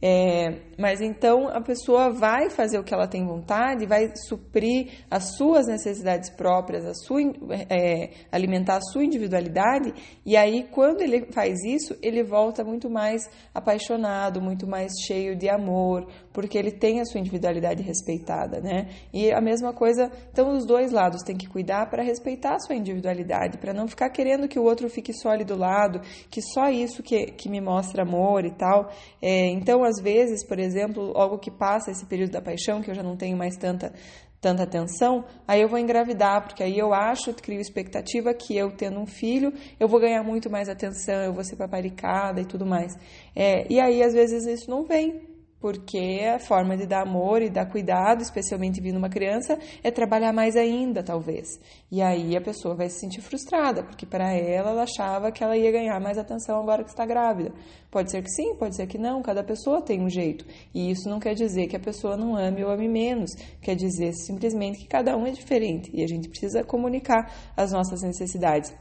É, 0.00 0.60
mas 0.78 1.00
então 1.00 1.48
a 1.48 1.60
pessoa 1.60 2.10
vai 2.10 2.50
fazer 2.50 2.78
o 2.78 2.84
que 2.84 2.94
ela 2.94 3.08
tem 3.08 3.26
vontade, 3.26 3.84
vai 3.84 4.12
suprir 4.28 4.92
as 5.10 5.36
suas 5.36 5.66
necessidades 5.66 6.30
próprias, 6.30 6.86
a 6.86 6.94
sua, 6.94 7.20
é, 7.68 8.10
alimentar 8.30 8.76
a 8.76 8.80
sua 8.80 9.04
individualidade, 9.04 9.92
e 10.24 10.36
aí 10.36 10.68
quando 10.70 11.00
ele 11.00 11.26
faz 11.32 11.64
isso, 11.64 11.96
ele 12.00 12.22
volta 12.22 12.62
muito 12.62 12.88
mais 12.88 13.28
apaixonado, 13.52 14.40
muito 14.40 14.68
mais 14.68 14.92
cheio 15.04 15.34
de 15.34 15.48
amor, 15.48 16.06
porque 16.32 16.56
ele 16.56 16.70
tem 16.70 17.00
a 17.00 17.04
sua 17.04 17.18
individualidade 17.18 17.82
respeitada, 17.82 18.60
né? 18.60 18.88
E 19.12 19.32
a 19.32 19.40
mesma 19.40 19.72
coisa, 19.72 20.12
então 20.30 20.56
os 20.56 20.64
dois 20.64 20.92
lados 20.92 21.22
têm 21.22 21.36
que 21.36 21.48
cuidar 21.48 21.90
para 21.90 22.04
respeitar 22.04 22.54
a 22.54 22.60
sua 22.60 22.76
individualidade, 22.76 23.58
para 23.58 23.74
não 23.74 23.88
ficar 23.88 24.10
querendo 24.10 24.46
que 24.46 24.60
o 24.60 24.62
outro 24.62 24.88
fique 24.88 25.12
só 25.12 25.30
ali 25.30 25.44
do 25.44 25.56
lado, 25.56 26.00
que 26.30 26.40
só 26.40 26.70
isso 26.70 27.02
que, 27.02 27.32
que 27.32 27.48
me 27.48 27.60
mostra 27.60 28.02
amor 28.02 28.44
e 28.44 28.52
tal. 28.52 28.92
É, 29.20 29.46
então, 29.46 29.87
às 29.88 30.00
vezes, 30.02 30.46
por 30.46 30.58
exemplo, 30.58 31.12
logo 31.12 31.38
que 31.38 31.50
passa 31.50 31.90
esse 31.90 32.06
período 32.06 32.32
da 32.32 32.42
paixão, 32.42 32.82
que 32.82 32.90
eu 32.90 32.94
já 32.94 33.02
não 33.02 33.16
tenho 33.16 33.36
mais 33.36 33.56
tanta 33.56 33.92
tanta 34.40 34.62
atenção, 34.62 35.24
aí 35.48 35.60
eu 35.60 35.68
vou 35.68 35.80
engravidar, 35.80 36.42
porque 36.42 36.62
aí 36.62 36.78
eu 36.78 36.94
acho, 36.94 37.34
crio 37.34 37.60
expectativa 37.60 38.32
que 38.32 38.56
eu 38.56 38.70
tendo 38.70 39.00
um 39.00 39.06
filho, 39.06 39.52
eu 39.80 39.88
vou 39.88 39.98
ganhar 39.98 40.22
muito 40.22 40.48
mais 40.48 40.68
atenção, 40.68 41.24
eu 41.24 41.32
vou 41.32 41.42
ser 41.42 41.56
paparicada 41.56 42.40
e 42.40 42.44
tudo 42.44 42.64
mais. 42.64 42.96
É, 43.34 43.66
e 43.68 43.80
aí, 43.80 44.00
às 44.00 44.12
vezes, 44.12 44.46
isso 44.46 44.70
não 44.70 44.84
vem 44.84 45.27
porque 45.60 46.20
a 46.34 46.38
forma 46.38 46.76
de 46.76 46.86
dar 46.86 47.02
amor 47.02 47.42
e 47.42 47.50
dar 47.50 47.66
cuidado, 47.66 48.22
especialmente 48.22 48.80
vindo 48.80 48.96
uma 48.96 49.08
criança, 49.08 49.58
é 49.82 49.90
trabalhar 49.90 50.32
mais 50.32 50.56
ainda, 50.56 51.02
talvez. 51.02 51.60
E 51.90 52.00
aí 52.00 52.36
a 52.36 52.40
pessoa 52.40 52.74
vai 52.74 52.88
se 52.88 53.00
sentir 53.00 53.20
frustrada, 53.20 53.82
porque 53.82 54.06
para 54.06 54.32
ela 54.32 54.70
ela 54.70 54.82
achava 54.82 55.32
que 55.32 55.42
ela 55.42 55.56
ia 55.56 55.70
ganhar 55.72 55.98
mais 56.00 56.18
atenção 56.18 56.60
agora 56.60 56.84
que 56.84 56.90
está 56.90 57.04
grávida. 57.04 57.52
Pode 57.90 58.10
ser 58.10 58.22
que 58.22 58.30
sim, 58.30 58.54
pode 58.56 58.76
ser 58.76 58.86
que 58.86 58.98
não, 58.98 59.22
cada 59.22 59.42
pessoa 59.42 59.82
tem 59.82 60.00
um 60.00 60.08
jeito. 60.08 60.44
E 60.74 60.90
isso 60.90 61.08
não 61.08 61.18
quer 61.18 61.34
dizer 61.34 61.66
que 61.66 61.76
a 61.76 61.80
pessoa 61.80 62.16
não 62.16 62.36
ame 62.36 62.62
ou 62.62 62.70
ame 62.70 62.88
menos, 62.88 63.30
quer 63.60 63.74
dizer 63.74 64.12
simplesmente 64.12 64.78
que 64.78 64.86
cada 64.86 65.16
um 65.16 65.26
é 65.26 65.30
diferente 65.30 65.90
e 65.92 66.02
a 66.02 66.06
gente 66.06 66.28
precisa 66.28 66.62
comunicar 66.62 67.32
as 67.56 67.72
nossas 67.72 68.02
necessidades. 68.02 68.72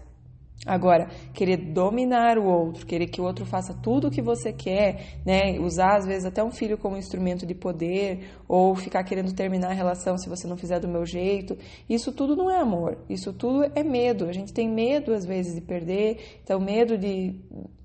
Agora, 0.65 1.07
querer 1.33 1.57
dominar 1.57 2.37
o 2.37 2.43
outro, 2.43 2.85
querer 2.85 3.07
que 3.07 3.21
o 3.21 3.23
outro 3.23 3.45
faça 3.45 3.73
tudo 3.73 4.07
o 4.07 4.11
que 4.11 4.21
você 4.21 4.51
quer, 4.51 5.19
né? 5.25 5.59
Usar 5.59 5.95
às 5.95 6.05
vezes 6.05 6.25
até 6.25 6.43
um 6.43 6.51
filho 6.51 6.77
como 6.77 6.97
instrumento 6.97 7.45
de 7.45 7.53
poder, 7.53 8.31
ou 8.47 8.75
ficar 8.75 9.03
querendo 9.03 9.33
terminar 9.33 9.69
a 9.69 9.73
relação 9.73 10.17
se 10.17 10.27
você 10.27 10.47
não 10.47 10.57
fizer 10.57 10.79
do 10.79 10.87
meu 10.87 11.05
jeito, 11.05 11.57
isso 11.89 12.11
tudo 12.11 12.35
não 12.35 12.49
é 12.49 12.59
amor. 12.59 12.97
Isso 13.09 13.31
tudo 13.31 13.71
é 13.75 13.83
medo. 13.83 14.25
A 14.25 14.33
gente 14.33 14.51
tem 14.51 14.67
medo 14.69 15.13
às 15.13 15.25
vezes 15.25 15.55
de 15.55 15.61
perder, 15.61 16.39
então 16.43 16.59
medo 16.59 16.97
de 16.97 17.35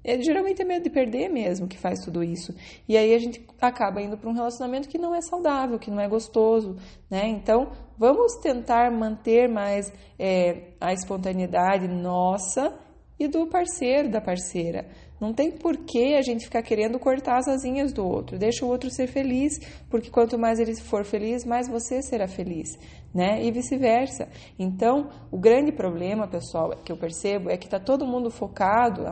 é, 0.05 0.21
geralmente 0.21 0.61
é 0.61 0.65
medo 0.65 0.83
de 0.83 0.91
perder 0.91 1.29
mesmo 1.29 1.69
que 1.69 1.79
faz 1.79 2.01
tudo 2.01 2.23
isso. 2.23 2.55
E 2.89 2.97
aí 2.97 3.15
a 3.15 3.19
gente 3.19 3.45
acaba 3.61 4.03
indo 4.03 4.17
para 4.17 4.29
um 4.29 4.33
relacionamento 4.33 4.89
que 4.89 4.99
não 4.99 5.15
é 5.15 5.21
saudável, 5.21 5.79
que 5.79 5.91
não 5.91 6.01
é 6.01 6.09
gostoso, 6.09 6.77
né? 7.11 7.29
Então, 7.29 7.71
vamos 7.97 8.35
tentar 8.43 8.91
manter 8.91 9.49
mais 9.49 9.93
é, 10.19 10.73
a 10.81 10.93
espontaneidade 10.93 11.87
nossa 11.87 12.77
e 13.19 13.29
do 13.29 13.47
parceiro, 13.47 14.11
da 14.11 14.21
parceira. 14.21 14.87
Não 15.23 15.33
tem 15.33 15.53
porquê 15.53 16.17
a 16.19 16.21
gente 16.21 16.47
ficar 16.47 16.63
querendo 16.63 16.99
cortar 16.99 17.39
as 17.39 17.47
asinhas 17.47 17.93
do 17.93 18.05
outro. 18.05 18.37
Deixa 18.37 18.65
o 18.65 18.69
outro 18.69 18.91
ser 18.91 19.07
feliz, 19.07 19.57
porque 19.89 20.11
quanto 20.11 20.37
mais 20.37 20.59
ele 20.59 20.75
for 20.75 21.05
feliz, 21.05 21.45
mais 21.45 21.69
você 21.69 22.03
será 22.03 22.27
feliz, 22.27 22.77
né? 23.15 23.41
E 23.41 23.53
vice-versa. 23.53 24.29
Então, 24.59 25.11
o 25.31 25.39
grande 25.39 25.71
problema, 25.71 26.27
pessoal, 26.27 26.71
que 26.85 26.91
eu 26.91 26.97
percebo 26.97 27.51
é 27.51 27.57
que 27.57 27.67
está 27.67 27.79
todo 27.79 28.05
mundo 28.05 28.33
focado, 28.33 29.05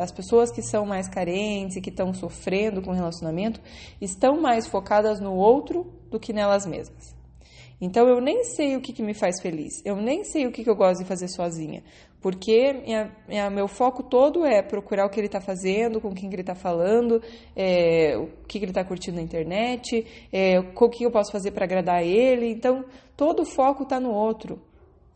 as 0.00 0.10
pessoas 0.10 0.50
que 0.50 0.62
são 0.62 0.86
mais 0.86 1.06
carentes 1.06 1.76
e 1.76 1.82
que 1.82 1.90
estão 1.90 2.14
sofrendo 2.14 2.80
com 2.80 2.92
o 2.92 2.94
relacionamento, 2.94 3.60
estão 4.00 4.40
mais 4.40 4.66
focadas 4.66 5.20
no 5.20 5.34
outro 5.34 5.92
do 6.10 6.18
que 6.18 6.32
nelas 6.32 6.64
mesmas. 6.64 7.14
Então 7.80 8.08
eu 8.08 8.20
nem 8.20 8.42
sei 8.42 8.74
o 8.74 8.80
que, 8.80 8.92
que 8.92 9.02
me 9.02 9.14
faz 9.14 9.40
feliz, 9.40 9.82
eu 9.84 9.94
nem 9.94 10.24
sei 10.24 10.46
o 10.46 10.50
que, 10.50 10.64
que 10.64 10.70
eu 10.70 10.74
gosto 10.74 11.02
de 11.02 11.06
fazer 11.06 11.28
sozinha, 11.28 11.84
porque 12.20 12.72
minha, 12.72 13.16
minha, 13.28 13.50
meu 13.50 13.68
foco 13.68 14.02
todo 14.02 14.44
é 14.44 14.60
procurar 14.60 15.06
o 15.06 15.10
que 15.10 15.20
ele 15.20 15.28
está 15.28 15.40
fazendo, 15.40 16.00
com 16.00 16.12
quem 16.12 16.28
que 16.28 16.34
ele 16.34 16.42
está 16.42 16.54
falando, 16.54 17.22
é, 17.54 18.16
o 18.16 18.26
que, 18.46 18.58
que 18.58 18.64
ele 18.64 18.72
está 18.72 18.84
curtindo 18.84 19.16
na 19.16 19.22
internet, 19.22 20.04
é, 20.32 20.58
o 20.58 20.88
que 20.88 21.04
eu 21.04 21.10
posso 21.12 21.30
fazer 21.30 21.52
para 21.52 21.64
agradar 21.64 22.02
ele. 22.02 22.50
Então 22.50 22.84
todo 23.16 23.42
o 23.42 23.46
foco 23.46 23.84
está 23.84 24.00
no 24.00 24.10
outro. 24.10 24.60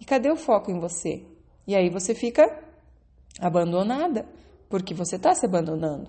E 0.00 0.04
cadê 0.04 0.30
o 0.30 0.36
foco 0.36 0.70
em 0.70 0.78
você? 0.78 1.24
E 1.66 1.74
aí 1.74 1.90
você 1.90 2.14
fica 2.14 2.44
abandonada, 3.40 4.26
porque 4.68 4.94
você 4.94 5.16
está 5.16 5.34
se 5.34 5.44
abandonando, 5.44 6.08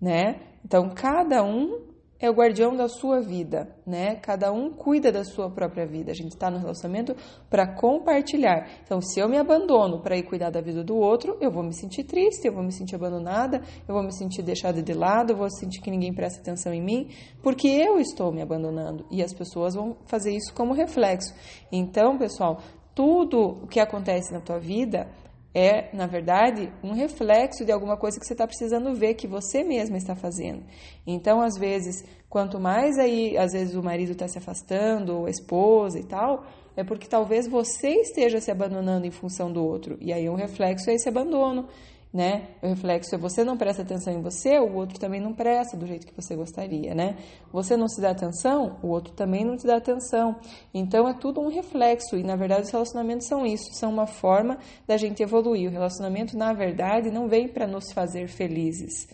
né? 0.00 0.40
Então 0.64 0.88
cada 0.94 1.42
um 1.42 1.89
é 2.20 2.28
o 2.28 2.34
guardião 2.34 2.76
da 2.76 2.86
sua 2.86 3.20
vida, 3.20 3.74
né? 3.86 4.16
Cada 4.16 4.52
um 4.52 4.70
cuida 4.70 5.10
da 5.10 5.24
sua 5.24 5.50
própria 5.50 5.86
vida. 5.86 6.12
A 6.12 6.14
gente 6.14 6.32
está 6.32 6.50
no 6.50 6.58
relacionamento 6.58 7.16
para 7.48 7.66
compartilhar. 7.66 8.68
Então, 8.84 9.00
se 9.00 9.18
eu 9.18 9.28
me 9.28 9.38
abandono 9.38 10.02
para 10.02 10.16
ir 10.16 10.24
cuidar 10.24 10.50
da 10.50 10.60
vida 10.60 10.84
do 10.84 10.96
outro, 10.96 11.38
eu 11.40 11.50
vou 11.50 11.62
me 11.62 11.72
sentir 11.72 12.04
triste, 12.04 12.46
eu 12.46 12.52
vou 12.52 12.62
me 12.62 12.72
sentir 12.72 12.94
abandonada, 12.94 13.62
eu 13.88 13.94
vou 13.94 14.02
me 14.02 14.12
sentir 14.12 14.42
deixada 14.42 14.82
de 14.82 14.92
lado, 14.92 15.32
eu 15.32 15.36
vou 15.36 15.50
sentir 15.50 15.80
que 15.80 15.90
ninguém 15.90 16.12
presta 16.12 16.40
atenção 16.40 16.74
em 16.74 16.82
mim, 16.82 17.08
porque 17.42 17.68
eu 17.68 17.98
estou 17.98 18.30
me 18.30 18.42
abandonando 18.42 19.06
e 19.10 19.22
as 19.22 19.32
pessoas 19.32 19.74
vão 19.74 19.96
fazer 20.04 20.32
isso 20.32 20.52
como 20.52 20.74
reflexo. 20.74 21.34
Então, 21.72 22.18
pessoal, 22.18 22.60
tudo 22.94 23.62
o 23.62 23.66
que 23.66 23.80
acontece 23.80 24.30
na 24.30 24.40
tua 24.40 24.58
vida 24.58 25.08
é, 25.54 25.94
na 25.94 26.06
verdade, 26.06 26.72
um 26.82 26.92
reflexo 26.92 27.64
de 27.64 27.72
alguma 27.72 27.96
coisa 27.96 28.20
que 28.20 28.26
você 28.26 28.34
está 28.34 28.46
precisando 28.46 28.94
ver 28.94 29.14
que 29.14 29.26
você 29.26 29.64
mesma 29.64 29.96
está 29.96 30.14
fazendo. 30.14 30.62
Então, 31.06 31.40
às 31.40 31.58
vezes, 31.58 32.04
quanto 32.28 32.60
mais 32.60 32.98
aí, 32.98 33.36
às 33.36 33.52
vezes 33.52 33.74
o 33.74 33.82
marido 33.82 34.12
está 34.12 34.28
se 34.28 34.38
afastando, 34.38 35.18
ou 35.18 35.26
a 35.26 35.30
esposa 35.30 35.98
e 35.98 36.04
tal, 36.04 36.44
é 36.76 36.84
porque 36.84 37.08
talvez 37.08 37.48
você 37.48 37.88
esteja 38.00 38.40
se 38.40 38.50
abandonando 38.50 39.06
em 39.06 39.10
função 39.10 39.52
do 39.52 39.64
outro. 39.64 39.98
E 40.00 40.12
aí, 40.12 40.28
um 40.28 40.36
reflexo 40.36 40.88
é 40.88 40.94
esse 40.94 41.08
abandono 41.08 41.66
né? 42.12 42.48
O 42.60 42.66
reflexo 42.66 43.14
é 43.14 43.18
você 43.18 43.44
não 43.44 43.56
presta 43.56 43.82
atenção 43.82 44.12
em 44.12 44.20
você, 44.20 44.58
o 44.58 44.74
outro 44.74 44.98
também 44.98 45.20
não 45.20 45.32
presta 45.32 45.76
do 45.76 45.86
jeito 45.86 46.06
que 46.06 46.14
você 46.14 46.34
gostaria, 46.34 46.94
né? 46.94 47.16
Você 47.52 47.76
não 47.76 47.86
se 47.86 48.00
dá 48.00 48.10
atenção, 48.10 48.78
o 48.82 48.88
outro 48.88 49.12
também 49.14 49.44
não 49.44 49.56
te 49.56 49.66
dá 49.66 49.76
atenção. 49.76 50.36
Então 50.74 51.08
é 51.08 51.14
tudo 51.14 51.40
um 51.40 51.48
reflexo 51.48 52.16
e 52.16 52.24
na 52.24 52.34
verdade 52.34 52.62
os 52.62 52.70
relacionamentos 52.70 53.28
são 53.28 53.46
isso, 53.46 53.72
são 53.72 53.90
uma 53.90 54.06
forma 54.06 54.58
da 54.86 54.96
gente 54.96 55.22
evoluir. 55.22 55.68
O 55.68 55.72
relacionamento 55.72 56.36
na 56.36 56.52
verdade 56.52 57.10
não 57.10 57.28
vem 57.28 57.46
para 57.46 57.66
nos 57.66 57.92
fazer 57.92 58.26
felizes. 58.26 59.06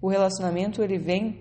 O 0.00 0.08
relacionamento 0.08 0.82
ele 0.82 0.98
vem 0.98 1.40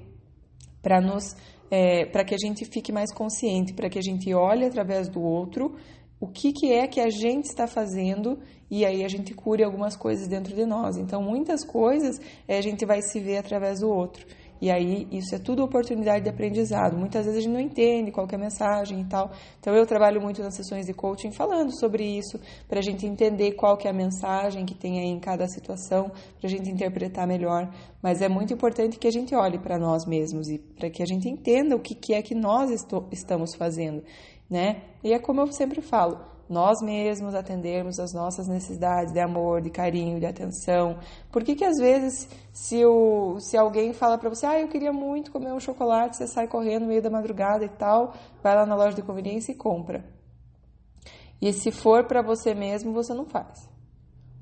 para 0.82 1.00
nos 1.00 1.36
é, 1.70 2.06
para 2.06 2.24
que 2.24 2.36
a 2.36 2.38
gente 2.38 2.66
fique 2.66 2.92
mais 2.92 3.12
consciente, 3.12 3.74
para 3.74 3.90
que 3.90 3.98
a 3.98 4.02
gente 4.02 4.32
olhe 4.34 4.66
através 4.66 5.10
do 5.10 5.22
outro 5.22 5.76
o 6.24 6.28
que, 6.28 6.54
que 6.54 6.72
é 6.72 6.88
que 6.88 7.02
a 7.02 7.10
gente 7.10 7.50
está 7.50 7.68
fazendo 7.68 8.40
e 8.72 8.86
aí 8.86 9.04
a 9.04 9.10
gente 9.10 9.34
cure 9.34 9.62
algumas 9.62 9.94
coisas 9.94 10.26
dentro 10.26 10.56
de 10.56 10.66
nós. 10.66 10.96
Então, 10.96 11.22
muitas 11.22 11.66
coisas 11.66 12.18
é, 12.48 12.58
a 12.58 12.62
gente 12.62 12.86
vai 12.86 13.02
se 13.02 13.20
ver 13.20 13.40
através 13.40 13.82
do 13.82 13.90
outro. 13.90 14.26
E 14.62 14.72
aí, 14.72 15.06
isso 15.12 15.36
é 15.36 15.38
tudo 15.38 15.62
oportunidade 15.62 16.24
de 16.24 16.30
aprendizado. 16.30 16.96
Muitas 16.96 17.26
vezes 17.26 17.40
a 17.40 17.42
gente 17.42 17.52
não 17.52 17.60
entende 17.60 18.10
qual 18.10 18.26
é 18.32 18.36
a 18.36 18.38
mensagem 18.38 19.02
e 19.02 19.04
tal. 19.04 19.32
Então, 19.60 19.76
eu 19.76 19.86
trabalho 19.86 20.22
muito 20.22 20.42
nas 20.42 20.56
sessões 20.56 20.86
de 20.86 20.94
coaching 20.94 21.34
falando 21.34 21.78
sobre 21.78 22.06
isso, 22.06 22.40
para 22.70 22.80
a 22.80 22.82
gente 22.82 23.06
entender 23.06 23.52
qual 23.52 23.76
que 23.76 23.86
é 23.86 23.92
a 23.92 23.94
mensagem 23.94 24.66
que 24.66 24.74
tem 24.74 25.02
aí 25.02 25.10
em 25.10 25.20
cada 25.20 25.46
situação, 25.50 26.10
para 26.40 26.48
a 26.48 26.50
gente 26.50 26.70
interpretar 26.70 27.28
melhor. 27.28 27.70
Mas 28.02 28.22
é 28.22 28.30
muito 28.30 28.54
importante 28.54 28.98
que 28.98 29.10
a 29.10 29.12
gente 29.12 29.36
olhe 29.36 29.60
para 29.60 29.78
nós 29.78 30.06
mesmos 30.06 30.48
e 30.48 30.58
para 30.58 30.90
que 30.90 31.04
a 31.04 31.06
gente 31.06 31.28
entenda 31.28 31.76
o 31.76 31.80
que, 31.82 31.94
que 31.94 32.14
é 32.14 32.22
que 32.22 32.34
nós 32.34 32.72
estamos 33.12 33.54
fazendo 33.56 34.02
né? 34.54 34.84
E 35.04 35.12
é 35.12 35.18
como 35.18 35.42
eu 35.42 35.52
sempre 35.52 35.82
falo, 35.82 36.20
nós 36.48 36.80
mesmos 36.80 37.34
atendermos 37.34 38.00
as 38.00 38.14
nossas 38.14 38.48
necessidades 38.48 39.12
de 39.12 39.20
amor, 39.20 39.62
de 39.62 39.72
carinho, 39.72 40.20
de 40.20 40.28
atenção. 40.28 41.00
Por 41.32 41.44
que 41.44 41.56
que 41.56 41.66
às 41.66 41.78
vezes 41.80 42.30
se, 42.52 42.86
o, 42.86 43.40
se 43.40 43.58
alguém 43.58 43.94
fala 43.94 44.16
para 44.16 44.30
você, 44.30 44.46
ah, 44.46 44.60
eu 44.60 44.68
queria 44.68 44.94
muito 44.94 45.32
comer 45.32 45.52
um 45.52 45.60
chocolate, 45.60 46.18
você 46.18 46.28
sai 46.28 46.48
correndo 46.48 46.84
no 46.84 46.90
meio 46.90 47.02
da 47.02 47.10
madrugada 47.10 47.66
e 47.66 47.70
tal, 47.70 48.14
vai 48.44 48.56
lá 48.56 48.64
na 48.64 48.76
loja 48.76 48.96
de 48.96 49.02
conveniência 49.02 49.52
e 49.52 49.56
compra. 49.56 50.06
E 51.42 51.52
se 51.52 51.72
for 51.72 52.06
para 52.06 52.22
você 52.22 52.54
mesmo, 52.54 52.94
você 52.94 53.12
não 53.12 53.26
faz. 53.26 53.68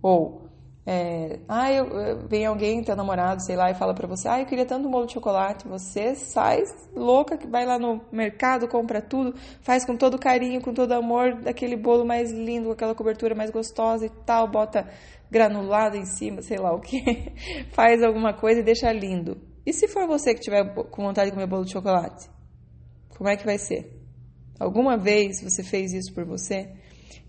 Ou 0.03 0.50
é, 0.85 1.39
ah, 1.47 1.71
eu, 1.71 2.27
vem 2.27 2.45
alguém, 2.45 2.83
teu 2.83 2.95
namorado, 2.95 3.43
sei 3.43 3.55
lá, 3.55 3.69
e 3.69 3.75
fala 3.75 3.93
para 3.93 4.07
você, 4.07 4.27
ah, 4.27 4.39
eu 4.39 4.45
queria 4.45 4.65
tanto 4.65 4.87
um 4.87 4.91
bolo 4.91 5.05
de 5.05 5.13
chocolate. 5.13 5.67
Você 5.67 6.15
sai 6.15 6.63
louca, 6.95 7.37
que 7.37 7.47
vai 7.47 7.65
lá 7.65 7.77
no 7.77 8.01
mercado, 8.11 8.67
compra 8.67 9.01
tudo, 9.01 9.35
faz 9.61 9.85
com 9.85 9.95
todo 9.95 10.17
carinho, 10.17 10.61
com 10.61 10.73
todo 10.73 10.91
amor, 10.93 11.35
daquele 11.35 11.75
bolo 11.75 12.03
mais 12.03 12.31
lindo, 12.31 12.65
com 12.65 12.73
aquela 12.73 12.95
cobertura 12.95 13.35
mais 13.35 13.51
gostosa 13.51 14.05
e 14.05 14.09
tal, 14.25 14.47
bota 14.47 14.87
granulado 15.29 15.95
em 15.95 16.05
cima, 16.05 16.41
sei 16.41 16.57
lá 16.57 16.73
o 16.73 16.81
que, 16.81 17.31
faz 17.71 18.01
alguma 18.03 18.33
coisa 18.33 18.59
e 18.59 18.63
deixa 18.63 18.91
lindo. 18.91 19.37
E 19.65 19.71
se 19.71 19.87
for 19.87 20.07
você 20.07 20.33
que 20.33 20.41
tiver 20.41 20.73
com 20.73 21.03
vontade 21.03 21.29
de 21.29 21.35
comer 21.35 21.47
bolo 21.47 21.63
de 21.63 21.71
chocolate? 21.71 22.27
Como 23.15 23.29
é 23.29 23.37
que 23.37 23.45
vai 23.45 23.59
ser? 23.59 24.01
Alguma 24.59 24.97
vez 24.97 25.41
você 25.41 25.63
fez 25.63 25.93
isso 25.93 26.11
por 26.13 26.25
você? 26.25 26.73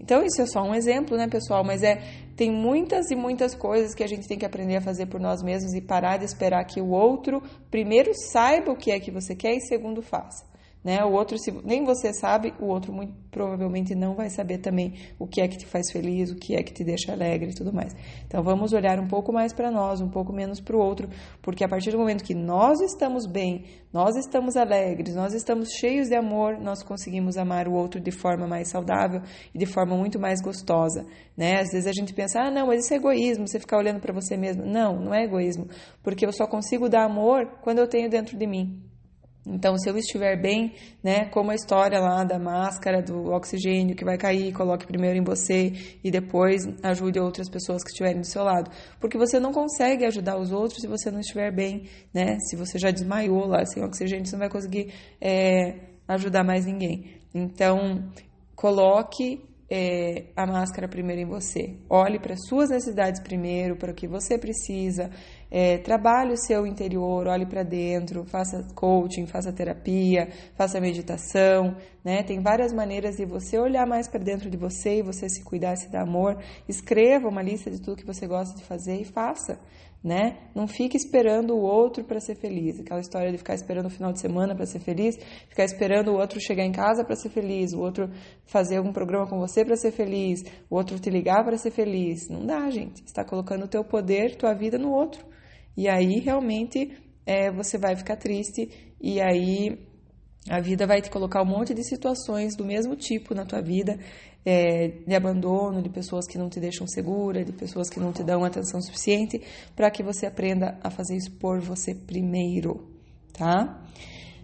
Então, 0.00 0.24
isso 0.24 0.40
é 0.42 0.46
só 0.46 0.62
um 0.62 0.74
exemplo, 0.74 1.16
né, 1.16 1.28
pessoal? 1.28 1.64
Mas 1.64 1.82
é 1.82 2.00
tem 2.36 2.50
muitas 2.50 3.10
e 3.10 3.16
muitas 3.16 3.54
coisas 3.54 3.94
que 3.94 4.02
a 4.02 4.06
gente 4.06 4.26
tem 4.26 4.38
que 4.38 4.46
aprender 4.46 4.76
a 4.76 4.80
fazer 4.80 5.06
por 5.06 5.20
nós 5.20 5.42
mesmos 5.42 5.74
e 5.74 5.80
parar 5.80 6.16
de 6.16 6.24
esperar 6.24 6.64
que 6.64 6.80
o 6.80 6.88
outro, 6.88 7.42
primeiro, 7.70 8.12
saiba 8.14 8.72
o 8.72 8.76
que 8.76 8.90
é 8.90 8.98
que 8.98 9.10
você 9.10 9.34
quer 9.34 9.54
e, 9.54 9.60
segundo, 9.60 10.02
faça. 10.02 10.51
Né? 10.84 11.04
O 11.04 11.12
outro, 11.12 11.38
se 11.38 11.52
nem 11.64 11.84
você 11.84 12.12
sabe, 12.12 12.52
o 12.58 12.66
outro 12.66 12.92
muito 12.92 13.22
provavelmente 13.30 13.94
não 13.94 14.14
vai 14.14 14.28
saber 14.28 14.58
também 14.58 14.94
o 15.18 15.26
que 15.26 15.40
é 15.40 15.48
que 15.48 15.56
te 15.56 15.64
faz 15.64 15.90
feliz, 15.90 16.30
o 16.30 16.36
que 16.36 16.54
é 16.54 16.62
que 16.62 16.72
te 16.72 16.84
deixa 16.84 17.12
alegre 17.12 17.50
e 17.50 17.54
tudo 17.54 17.72
mais. 17.72 17.96
Então 18.26 18.42
vamos 18.42 18.72
olhar 18.74 19.00
um 19.00 19.08
pouco 19.08 19.32
mais 19.32 19.54
para 19.54 19.70
nós, 19.70 20.02
um 20.02 20.08
pouco 20.08 20.32
menos 20.32 20.60
para 20.60 20.76
o 20.76 20.78
outro, 20.78 21.08
porque 21.40 21.64
a 21.64 21.68
partir 21.68 21.92
do 21.92 21.98
momento 21.98 22.22
que 22.22 22.34
nós 22.34 22.80
estamos 22.80 23.24
bem, 23.24 23.64
nós 23.90 24.16
estamos 24.16 24.54
alegres, 24.54 25.14
nós 25.14 25.32
estamos 25.32 25.70
cheios 25.70 26.08
de 26.08 26.14
amor, 26.14 26.58
nós 26.58 26.82
conseguimos 26.82 27.38
amar 27.38 27.66
o 27.68 27.72
outro 27.72 27.98
de 27.98 28.10
forma 28.10 28.46
mais 28.46 28.68
saudável 28.68 29.22
e 29.54 29.58
de 29.58 29.66
forma 29.66 29.96
muito 29.96 30.18
mais 30.18 30.42
gostosa. 30.42 31.06
Né? 31.34 31.60
Às 31.60 31.72
vezes 31.72 31.86
a 31.86 31.92
gente 31.92 32.12
pensa, 32.12 32.40
ah, 32.40 32.50
não, 32.50 32.66
mas 32.66 32.84
isso 32.84 32.92
é 32.92 32.96
egoísmo, 32.98 33.48
você 33.48 33.58
ficar 33.58 33.78
olhando 33.78 34.00
para 34.00 34.12
você 34.12 34.36
mesmo. 34.36 34.66
Não, 34.66 35.00
não 35.00 35.14
é 35.14 35.24
egoísmo, 35.24 35.68
porque 36.02 36.26
eu 36.26 36.32
só 36.32 36.46
consigo 36.46 36.88
dar 36.88 37.04
amor 37.04 37.46
quando 37.62 37.78
eu 37.78 37.88
tenho 37.88 38.10
dentro 38.10 38.36
de 38.36 38.46
mim. 38.46 38.91
Então, 39.44 39.76
se 39.76 39.90
eu 39.90 39.98
estiver 39.98 40.40
bem, 40.40 40.74
né, 41.02 41.24
como 41.26 41.50
a 41.50 41.54
história 41.54 41.98
lá 41.98 42.22
da 42.22 42.38
máscara 42.38 43.02
do 43.02 43.32
oxigênio 43.32 43.96
que 43.96 44.04
vai 44.04 44.16
cair, 44.16 44.52
coloque 44.52 44.86
primeiro 44.86 45.18
em 45.18 45.24
você 45.24 45.72
e 46.02 46.10
depois 46.10 46.62
ajude 46.82 47.18
outras 47.18 47.48
pessoas 47.48 47.82
que 47.82 47.90
estiverem 47.90 48.20
do 48.20 48.26
seu 48.26 48.44
lado. 48.44 48.70
Porque 49.00 49.18
você 49.18 49.40
não 49.40 49.52
consegue 49.52 50.04
ajudar 50.04 50.38
os 50.38 50.52
outros 50.52 50.80
se 50.80 50.86
você 50.86 51.10
não 51.10 51.18
estiver 51.18 51.52
bem, 51.52 51.88
né? 52.14 52.36
Se 52.48 52.54
você 52.54 52.78
já 52.78 52.92
desmaiou 52.92 53.46
lá 53.46 53.64
sem 53.64 53.82
oxigênio, 53.82 54.26
você 54.26 54.36
não 54.36 54.40
vai 54.40 54.50
conseguir 54.50 54.92
é, 55.20 55.74
ajudar 56.06 56.44
mais 56.44 56.64
ninguém. 56.64 57.20
Então, 57.34 58.04
coloque 58.54 59.42
é, 59.74 60.24
a 60.36 60.46
máscara 60.46 60.86
primeiro 60.86 61.22
em 61.22 61.26
você. 61.26 61.78
Olhe 61.88 62.20
para 62.20 62.34
as 62.34 62.46
suas 62.46 62.68
necessidades 62.68 63.22
primeiro, 63.22 63.74
para 63.74 63.90
o 63.90 63.94
que 63.94 64.06
você 64.06 64.38
precisa. 64.38 65.10
É, 65.54 65.76
trabalhe 65.76 66.32
o 66.32 66.36
seu 66.38 66.66
interior, 66.66 67.26
olhe 67.28 67.44
para 67.44 67.62
dentro, 67.62 68.24
faça 68.24 68.66
coaching, 68.74 69.26
faça 69.26 69.52
terapia, 69.52 70.28
faça 70.56 70.80
meditação. 70.80 71.76
Né? 72.02 72.22
Tem 72.22 72.40
várias 72.40 72.72
maneiras 72.72 73.16
de 73.16 73.26
você 73.26 73.58
olhar 73.58 73.86
mais 73.86 74.08
para 74.08 74.18
dentro 74.18 74.48
de 74.48 74.56
você 74.56 75.00
e 75.00 75.02
você 75.02 75.28
se 75.28 75.44
cuidar, 75.44 75.76
se 75.76 75.90
dar 75.90 76.04
amor. 76.04 76.42
Escreva 76.66 77.28
uma 77.28 77.42
lista 77.42 77.70
de 77.70 77.82
tudo 77.82 77.98
que 77.98 78.06
você 78.06 78.26
gosta 78.26 78.56
de 78.56 78.64
fazer 78.64 78.98
e 78.98 79.04
faça 79.04 79.60
né? 80.02 80.38
Não 80.52 80.66
fique 80.66 80.96
esperando 80.96 81.54
o 81.54 81.60
outro 81.60 82.02
para 82.02 82.18
ser 82.18 82.34
feliz. 82.34 82.80
Aquela 82.80 83.00
história 83.00 83.30
de 83.30 83.38
ficar 83.38 83.54
esperando 83.54 83.86
o 83.86 83.90
final 83.90 84.12
de 84.12 84.20
semana 84.20 84.54
para 84.54 84.66
ser 84.66 84.80
feliz, 84.80 85.16
ficar 85.48 85.64
esperando 85.64 86.08
o 86.08 86.18
outro 86.18 86.40
chegar 86.40 86.64
em 86.64 86.72
casa 86.72 87.04
para 87.04 87.14
ser 87.14 87.28
feliz, 87.28 87.72
o 87.72 87.80
outro 87.80 88.10
fazer 88.44 88.78
algum 88.78 88.92
programa 88.92 89.28
com 89.28 89.38
você 89.38 89.64
para 89.64 89.76
ser 89.76 89.92
feliz, 89.92 90.42
o 90.68 90.74
outro 90.74 90.98
te 90.98 91.08
ligar 91.08 91.44
para 91.44 91.56
ser 91.56 91.70
feliz. 91.70 92.28
Não 92.28 92.44
dá, 92.44 92.68
gente. 92.70 93.02
Está 93.04 93.24
colocando 93.24 93.64
o 93.64 93.68
teu 93.68 93.84
poder, 93.84 94.34
tua 94.36 94.54
vida 94.54 94.76
no 94.76 94.90
outro. 94.90 95.24
E 95.76 95.88
aí 95.88 96.20
realmente 96.20 96.92
é, 97.24 97.50
você 97.50 97.78
vai 97.78 97.96
ficar 97.96 98.16
triste 98.16 98.68
e 99.00 99.20
aí 99.20 99.78
a 100.48 100.60
vida 100.60 100.86
vai 100.86 101.00
te 101.00 101.10
colocar 101.10 101.42
um 101.42 101.46
monte 101.46 101.72
de 101.72 101.84
situações 101.84 102.56
do 102.56 102.64
mesmo 102.64 102.96
tipo 102.96 103.34
na 103.34 103.44
tua 103.44 103.62
vida 103.62 103.98
é, 104.44 104.88
de 105.06 105.14
abandono, 105.14 105.80
de 105.80 105.88
pessoas 105.88 106.26
que 106.26 106.36
não 106.36 106.48
te 106.48 106.58
deixam 106.58 106.86
segura, 106.86 107.44
de 107.44 107.52
pessoas 107.52 107.88
que 107.88 108.00
não 108.00 108.12
te 108.12 108.24
dão 108.24 108.44
atenção 108.44 108.80
suficiente, 108.80 109.40
para 109.76 109.90
que 109.90 110.02
você 110.02 110.26
aprenda 110.26 110.78
a 110.82 110.90
fazer 110.90 111.16
isso 111.16 111.30
por 111.38 111.60
você 111.60 111.94
primeiro, 111.94 112.90
tá? 113.32 113.80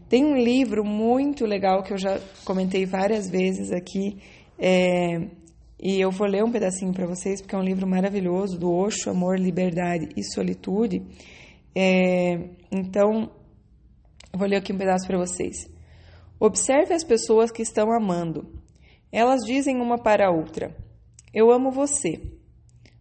Tem 0.08 0.24
um 0.24 0.36
livro 0.36 0.84
muito 0.84 1.44
legal 1.44 1.82
que 1.82 1.92
eu 1.92 1.98
já 1.98 2.18
comentei 2.44 2.86
várias 2.86 3.28
vezes 3.28 3.72
aqui, 3.72 4.18
é, 4.58 5.28
e 5.80 6.00
eu 6.00 6.10
vou 6.10 6.26
ler 6.26 6.44
um 6.44 6.50
pedacinho 6.50 6.92
para 6.92 7.06
vocês, 7.06 7.40
porque 7.40 7.54
é 7.54 7.58
um 7.58 7.62
livro 7.62 7.86
maravilhoso, 7.86 8.58
do 8.58 8.72
Osho, 8.72 9.10
Amor, 9.10 9.38
Liberdade 9.38 10.08
e 10.16 10.24
Solitude. 10.24 11.02
É, 11.74 12.50
então, 12.72 13.30
vou 14.34 14.48
ler 14.48 14.56
aqui 14.56 14.72
um 14.72 14.78
pedaço 14.78 15.06
para 15.06 15.18
vocês. 15.18 15.70
Observe 16.40 16.94
as 16.94 17.04
pessoas 17.04 17.52
que 17.52 17.62
estão 17.62 17.92
amando. 17.92 18.60
Elas 19.12 19.44
dizem 19.44 19.80
uma 19.80 19.96
para 20.02 20.26
a 20.26 20.30
outra: 20.32 20.76
Eu 21.32 21.50
amo 21.52 21.70
você. 21.70 22.20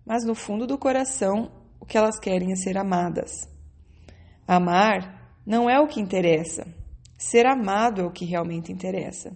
Mas 0.06 0.24
no 0.24 0.36
fundo 0.36 0.68
do 0.68 0.78
coração, 0.78 1.52
o 1.80 1.86
que 1.86 1.98
elas 1.98 2.20
querem 2.20 2.52
é 2.52 2.56
ser 2.56 2.78
amadas. 2.78 3.32
Amar 4.48 5.34
não 5.46 5.70
é 5.70 5.80
o 5.80 5.88
que 5.88 6.00
interessa. 6.00 6.66
Ser 7.18 7.48
amado 7.48 8.02
é 8.02 8.06
o 8.06 8.12
que 8.12 8.24
realmente 8.24 8.72
interessa. 8.72 9.36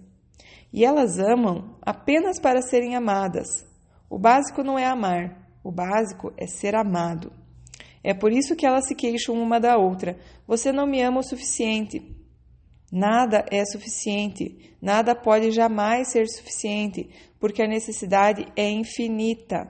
E 0.72 0.84
elas 0.84 1.18
amam 1.18 1.76
apenas 1.82 2.40
para 2.40 2.62
serem 2.62 2.96
amadas. 2.96 3.66
O 4.08 4.18
básico 4.18 4.62
não 4.62 4.78
é 4.78 4.86
amar, 4.86 5.48
o 5.62 5.70
básico 5.70 6.32
é 6.36 6.46
ser 6.46 6.74
amado. 6.74 7.32
É 8.02 8.12
por 8.12 8.32
isso 8.32 8.56
que 8.56 8.66
elas 8.66 8.86
se 8.86 8.94
queixam 8.94 9.34
uma 9.34 9.60
da 9.60 9.76
outra. 9.76 10.18
Você 10.46 10.72
não 10.72 10.86
me 10.86 11.00
ama 11.02 11.20
o 11.20 11.22
suficiente. 11.22 12.16
Nada 12.90 13.46
é 13.50 13.64
suficiente, 13.64 14.76
nada 14.80 15.14
pode 15.14 15.50
jamais 15.50 16.10
ser 16.12 16.28
suficiente, 16.28 17.08
porque 17.40 17.62
a 17.62 17.66
necessidade 17.66 18.46
é 18.54 18.68
infinita. 18.68 19.66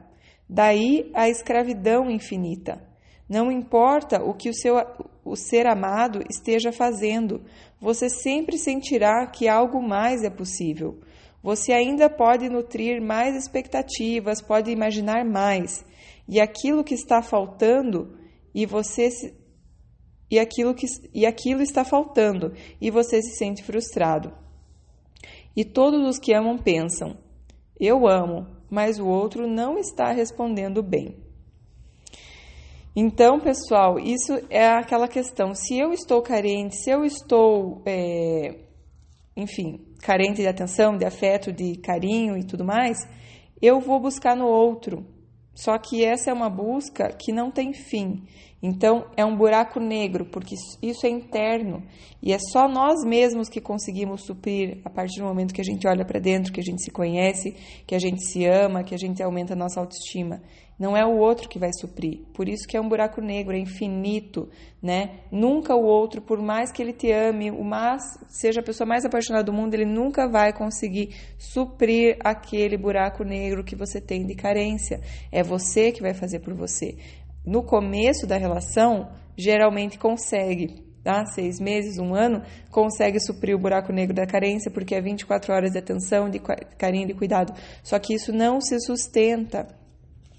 Daí 0.48 1.08
a 1.14 1.28
escravidão 1.28 2.10
infinita. 2.10 2.82
Não 3.28 3.50
importa 3.50 4.22
o 4.22 4.34
que 4.34 4.50
o 4.50 4.54
seu 4.54 4.76
o 5.24 5.36
ser 5.36 5.66
amado 5.66 6.20
esteja 6.28 6.72
fazendo, 6.72 7.42
você 7.82 8.08
sempre 8.08 8.56
sentirá 8.56 9.26
que 9.26 9.48
algo 9.48 9.82
mais 9.82 10.22
é 10.22 10.30
possível. 10.30 11.00
Você 11.42 11.72
ainda 11.72 12.08
pode 12.08 12.48
nutrir 12.48 13.02
mais 13.02 13.34
expectativas, 13.34 14.40
pode 14.40 14.70
imaginar 14.70 15.24
mais. 15.24 15.84
E 16.28 16.40
aquilo 16.40 16.84
que 16.84 16.94
está 16.94 17.20
faltando, 17.20 18.16
e 18.54 18.64
você 18.64 19.08
e 20.30 20.38
aquilo, 20.38 20.74
que, 20.74 20.86
e 21.12 21.26
aquilo 21.26 21.60
está 21.60 21.84
faltando 21.84 22.54
e 22.80 22.88
você 22.88 23.20
se 23.20 23.36
sente 23.36 23.64
frustrado. 23.64 24.32
E 25.56 25.64
todos 25.64 26.08
os 26.08 26.20
que 26.20 26.32
amam 26.32 26.56
pensam: 26.56 27.18
eu 27.80 28.06
amo, 28.06 28.46
mas 28.70 29.00
o 29.00 29.08
outro 29.08 29.48
não 29.48 29.76
está 29.76 30.12
respondendo 30.12 30.84
bem. 30.84 31.16
Então, 32.94 33.40
pessoal, 33.40 33.98
isso 33.98 34.38
é 34.50 34.68
aquela 34.68 35.08
questão. 35.08 35.54
Se 35.54 35.78
eu 35.78 35.94
estou 35.94 36.20
carente, 36.20 36.76
se 36.76 36.90
eu 36.90 37.04
estou, 37.04 37.80
é, 37.86 38.54
enfim, 39.34 39.80
carente 40.02 40.42
de 40.42 40.46
atenção, 40.46 40.98
de 40.98 41.06
afeto, 41.06 41.50
de 41.50 41.76
carinho 41.76 42.36
e 42.36 42.44
tudo 42.44 42.64
mais, 42.64 42.98
eu 43.62 43.80
vou 43.80 43.98
buscar 43.98 44.36
no 44.36 44.46
outro. 44.46 45.06
Só 45.54 45.78
que 45.78 46.04
essa 46.04 46.30
é 46.30 46.34
uma 46.34 46.50
busca 46.50 47.10
que 47.18 47.32
não 47.32 47.50
tem 47.50 47.72
fim. 47.72 48.24
Então, 48.62 49.06
é 49.16 49.24
um 49.24 49.36
buraco 49.36 49.80
negro, 49.80 50.24
porque 50.24 50.54
isso 50.80 51.04
é 51.04 51.08
interno 51.08 51.82
e 52.22 52.32
é 52.32 52.38
só 52.38 52.68
nós 52.68 53.04
mesmos 53.04 53.48
que 53.48 53.60
conseguimos 53.60 54.24
suprir 54.24 54.78
a 54.84 54.90
partir 54.90 55.20
do 55.20 55.26
momento 55.26 55.52
que 55.52 55.60
a 55.60 55.64
gente 55.64 55.88
olha 55.88 56.04
para 56.04 56.20
dentro, 56.20 56.52
que 56.52 56.60
a 56.60 56.62
gente 56.62 56.80
se 56.84 56.90
conhece, 56.90 57.56
que 57.84 57.96
a 57.96 57.98
gente 57.98 58.24
se 58.24 58.46
ama, 58.46 58.84
que 58.84 58.94
a 58.94 58.98
gente 58.98 59.20
aumenta 59.20 59.54
a 59.54 59.56
nossa 59.56 59.80
autoestima. 59.80 60.40
Não 60.78 60.96
é 60.96 61.04
o 61.04 61.16
outro 61.16 61.48
que 61.48 61.58
vai 61.58 61.70
suprir. 61.72 62.20
Por 62.34 62.48
isso 62.48 62.66
que 62.66 62.76
é 62.76 62.80
um 62.80 62.88
buraco 62.88 63.20
negro, 63.20 63.54
é 63.54 63.58
infinito, 63.58 64.48
né? 64.82 65.20
Nunca 65.30 65.76
o 65.76 65.84
outro, 65.84 66.20
por 66.20 66.40
mais 66.40 66.72
que 66.72 66.82
ele 66.82 66.92
te 66.92 67.12
ame, 67.12 67.50
o 67.50 67.62
mais, 67.62 68.02
seja 68.28 68.60
a 68.60 68.64
pessoa 68.64 68.86
mais 68.86 69.04
apaixonada 69.04 69.44
do 69.44 69.52
mundo, 69.52 69.74
ele 69.74 69.84
nunca 69.84 70.28
vai 70.28 70.52
conseguir 70.52 71.14
suprir 71.38 72.16
aquele 72.18 72.76
buraco 72.76 73.22
negro 73.22 73.62
que 73.62 73.76
você 73.76 74.00
tem 74.00 74.26
de 74.26 74.34
carência. 74.34 75.00
É 75.30 75.42
você 75.42 75.92
que 75.92 76.02
vai 76.02 76.14
fazer 76.14 76.40
por 76.40 76.54
você 76.54 76.96
no 77.44 77.62
começo 77.62 78.26
da 78.26 78.36
relação, 78.36 79.08
geralmente 79.36 79.98
consegue, 79.98 80.84
tá? 81.02 81.24
Seis 81.26 81.58
meses, 81.58 81.98
um 81.98 82.14
ano, 82.14 82.42
consegue 82.70 83.18
suprir 83.20 83.54
o 83.56 83.58
buraco 83.58 83.92
negro 83.92 84.14
da 84.14 84.26
carência, 84.26 84.70
porque 84.70 84.94
é 84.94 85.00
24 85.00 85.52
horas 85.52 85.72
de 85.72 85.78
atenção, 85.78 86.30
de 86.30 86.38
carinho, 86.78 87.08
de 87.08 87.14
cuidado. 87.14 87.52
Só 87.82 87.98
que 87.98 88.14
isso 88.14 88.32
não 88.32 88.60
se 88.60 88.78
sustenta. 88.80 89.66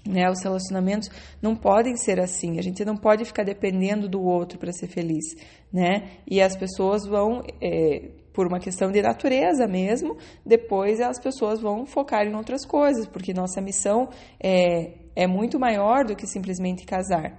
Né, 0.06 0.28
os 0.30 0.42
relacionamentos 0.42 1.08
não 1.40 1.56
podem 1.56 1.96
ser 1.96 2.20
assim. 2.20 2.58
A 2.58 2.62
gente 2.62 2.84
não 2.84 2.94
pode 2.94 3.24
ficar 3.24 3.42
dependendo 3.42 4.06
do 4.06 4.22
outro 4.22 4.58
para 4.58 4.70
ser 4.70 4.86
feliz, 4.86 5.24
né? 5.72 6.18
E 6.30 6.42
as 6.42 6.54
pessoas 6.54 7.06
vão, 7.06 7.42
é, 7.58 8.10
por 8.30 8.46
uma 8.46 8.60
questão 8.60 8.92
de 8.92 9.00
natureza 9.00 9.66
mesmo, 9.66 10.18
depois 10.44 11.00
as 11.00 11.18
pessoas 11.18 11.58
vão 11.58 11.86
focar 11.86 12.26
em 12.26 12.34
outras 12.34 12.66
coisas, 12.66 13.06
porque 13.06 13.32
nossa 13.32 13.62
missão 13.62 14.10
é 14.38 15.03
é 15.14 15.26
muito 15.26 15.58
maior 15.58 16.04
do 16.04 16.16
que 16.16 16.26
simplesmente 16.26 16.84
casar, 16.84 17.32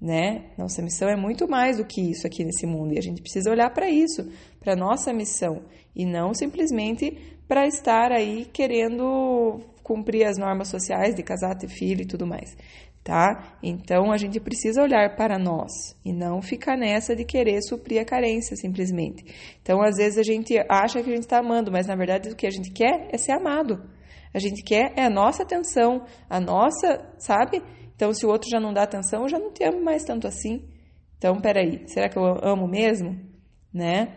né? 0.00 0.46
Nossa 0.56 0.82
missão 0.82 1.08
é 1.08 1.16
muito 1.16 1.48
mais 1.48 1.76
do 1.76 1.84
que 1.84 2.00
isso 2.00 2.26
aqui 2.26 2.44
nesse 2.44 2.66
mundo 2.66 2.94
e 2.94 2.98
a 2.98 3.02
gente 3.02 3.20
precisa 3.20 3.50
olhar 3.50 3.70
para 3.70 3.88
isso, 3.88 4.28
para 4.58 4.74
nossa 4.74 5.12
missão 5.12 5.62
e 5.94 6.04
não 6.04 6.32
simplesmente 6.34 7.16
para 7.46 7.66
estar 7.66 8.12
aí 8.12 8.46
querendo 8.52 9.60
cumprir 9.82 10.24
as 10.24 10.38
normas 10.38 10.68
sociais 10.68 11.14
de 11.14 11.22
casar, 11.22 11.56
ter 11.56 11.68
filho 11.68 12.02
e 12.02 12.06
tudo 12.06 12.26
mais, 12.26 12.56
tá? 13.02 13.56
Então 13.62 14.12
a 14.12 14.16
gente 14.16 14.38
precisa 14.38 14.82
olhar 14.82 15.16
para 15.16 15.38
nós 15.38 15.96
e 16.04 16.12
não 16.12 16.40
ficar 16.40 16.76
nessa 16.76 17.14
de 17.14 17.24
querer 17.24 17.60
suprir 17.62 18.00
a 18.00 18.04
carência 18.04 18.56
simplesmente. 18.56 19.24
Então 19.60 19.82
às 19.82 19.96
vezes 19.96 20.18
a 20.18 20.22
gente 20.22 20.56
acha 20.68 21.02
que 21.02 21.10
a 21.10 21.14
gente 21.14 21.24
está 21.24 21.38
amando, 21.38 21.72
mas 21.72 21.86
na 21.86 21.96
verdade 21.96 22.30
o 22.30 22.36
que 22.36 22.46
a 22.46 22.50
gente 22.50 22.70
quer 22.70 23.08
é 23.12 23.18
ser 23.18 23.32
amado. 23.32 23.82
A 24.32 24.38
gente 24.38 24.62
quer 24.62 24.92
é 24.96 25.04
a 25.04 25.10
nossa 25.10 25.42
atenção, 25.42 26.04
a 26.28 26.40
nossa, 26.40 27.14
sabe? 27.18 27.62
Então, 27.94 28.12
se 28.12 28.24
o 28.24 28.30
outro 28.30 28.48
já 28.50 28.60
não 28.60 28.72
dá 28.72 28.82
atenção, 28.82 29.22
eu 29.22 29.28
já 29.28 29.38
não 29.38 29.52
te 29.52 29.64
amo 29.64 29.82
mais 29.82 30.04
tanto 30.04 30.26
assim. 30.26 30.68
Então, 31.18 31.40
peraí, 31.40 31.86
será 31.86 32.08
que 32.08 32.18
eu 32.18 32.24
amo 32.42 32.66
mesmo? 32.66 33.18
Né? 33.72 34.16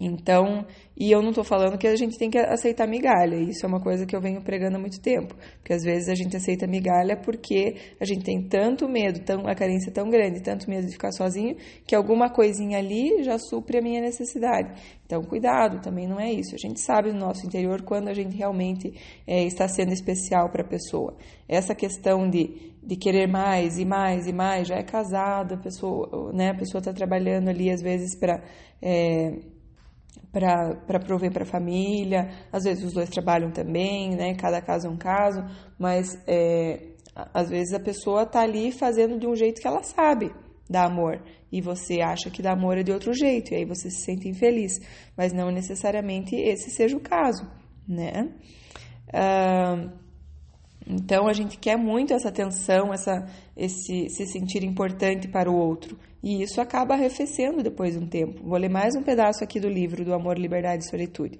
Então, 0.00 0.66
e 0.96 1.10
eu 1.10 1.20
não 1.20 1.30
estou 1.30 1.42
falando 1.42 1.76
que 1.76 1.86
a 1.86 1.96
gente 1.96 2.16
tem 2.16 2.30
que 2.30 2.38
aceitar 2.38 2.86
migalha, 2.86 3.36
isso 3.36 3.66
é 3.66 3.68
uma 3.68 3.80
coisa 3.80 4.06
que 4.06 4.14
eu 4.14 4.20
venho 4.20 4.40
pregando 4.42 4.76
há 4.76 4.80
muito 4.80 5.00
tempo, 5.00 5.34
porque 5.58 5.72
às 5.72 5.82
vezes 5.82 6.08
a 6.08 6.14
gente 6.14 6.36
aceita 6.36 6.66
migalha 6.66 7.16
porque 7.16 7.74
a 8.00 8.04
gente 8.04 8.24
tem 8.24 8.42
tanto 8.48 8.88
medo, 8.88 9.20
tão, 9.24 9.46
a 9.46 9.54
carência 9.54 9.90
é 9.90 9.92
tão 9.92 10.08
grande, 10.08 10.40
tanto 10.40 10.70
medo 10.70 10.86
de 10.86 10.92
ficar 10.92 11.10
sozinho, 11.10 11.56
que 11.84 11.94
alguma 11.94 12.30
coisinha 12.30 12.78
ali 12.78 13.24
já 13.24 13.38
supre 13.38 13.78
a 13.78 13.82
minha 13.82 14.00
necessidade. 14.00 14.72
Então, 15.04 15.22
cuidado, 15.22 15.82
também 15.82 16.06
não 16.06 16.18
é 16.18 16.32
isso. 16.32 16.54
A 16.54 16.58
gente 16.58 16.80
sabe 16.80 17.12
no 17.12 17.18
nosso 17.18 17.44
interior 17.46 17.82
quando 17.82 18.08
a 18.08 18.14
gente 18.14 18.36
realmente 18.36 18.92
é, 19.26 19.44
está 19.44 19.68
sendo 19.68 19.92
especial 19.92 20.50
para 20.50 20.62
a 20.62 20.66
pessoa. 20.66 21.16
Essa 21.48 21.74
questão 21.74 22.28
de, 22.28 22.72
de 22.82 22.96
querer 22.96 23.26
mais 23.26 23.78
e 23.78 23.84
mais 23.84 24.26
e 24.26 24.32
mais, 24.32 24.68
já 24.68 24.76
é 24.76 24.82
casada, 24.82 25.56
a 25.56 25.58
pessoa 25.58 26.32
né, 26.32 26.56
está 26.60 26.92
trabalhando 26.92 27.48
ali 27.48 27.70
às 27.70 27.82
vezes 27.82 28.18
para. 28.18 28.42
É, 28.80 29.53
para 30.32 31.00
prover 31.00 31.32
para 31.32 31.44
a 31.44 31.46
família. 31.46 32.30
Às 32.52 32.64
vezes 32.64 32.84
os 32.84 32.92
dois 32.92 33.08
trabalham 33.08 33.50
também, 33.50 34.16
né? 34.16 34.34
Cada 34.34 34.60
caso 34.60 34.86
é 34.86 34.90
um 34.90 34.96
caso, 34.96 35.44
mas 35.78 36.18
é, 36.26 36.94
às 37.32 37.48
vezes 37.48 37.72
a 37.72 37.80
pessoa 37.80 38.26
tá 38.26 38.40
ali 38.40 38.72
fazendo 38.72 39.18
de 39.18 39.26
um 39.26 39.34
jeito 39.34 39.60
que 39.60 39.66
ela 39.66 39.82
sabe 39.82 40.32
dar 40.68 40.86
amor 40.86 41.22
e 41.52 41.60
você 41.60 42.00
acha 42.00 42.30
que 42.30 42.42
dar 42.42 42.52
amor 42.52 42.78
é 42.78 42.82
de 42.82 42.90
outro 42.90 43.12
jeito 43.12 43.52
e 43.52 43.56
aí 43.56 43.64
você 43.64 43.90
se 43.90 44.04
sente 44.04 44.28
infeliz, 44.28 44.80
mas 45.16 45.32
não 45.32 45.50
necessariamente 45.50 46.34
esse 46.34 46.70
seja 46.70 46.96
o 46.96 47.00
caso, 47.00 47.48
né? 47.86 48.32
Uh, 49.08 50.04
então 50.86 51.28
a 51.28 51.32
gente 51.32 51.58
quer 51.58 51.76
muito 51.76 52.12
essa 52.12 52.28
atenção, 52.28 52.92
essa, 52.92 53.26
esse 53.56 54.08
se 54.08 54.26
sentir 54.26 54.64
importante 54.64 55.28
para 55.28 55.50
o 55.50 55.56
outro. 55.56 55.98
E 56.24 56.42
isso 56.42 56.58
acaba 56.58 56.94
arrefecendo 56.94 57.62
depois 57.62 57.92
de 57.92 58.02
um 58.02 58.06
tempo. 58.06 58.42
Vou 58.42 58.56
ler 58.56 58.70
mais 58.70 58.96
um 58.96 59.02
pedaço 59.02 59.44
aqui 59.44 59.60
do 59.60 59.68
livro 59.68 60.06
do 60.06 60.14
Amor, 60.14 60.38
Liberdade 60.38 60.82
e 60.82 60.88
Solitude. 60.88 61.38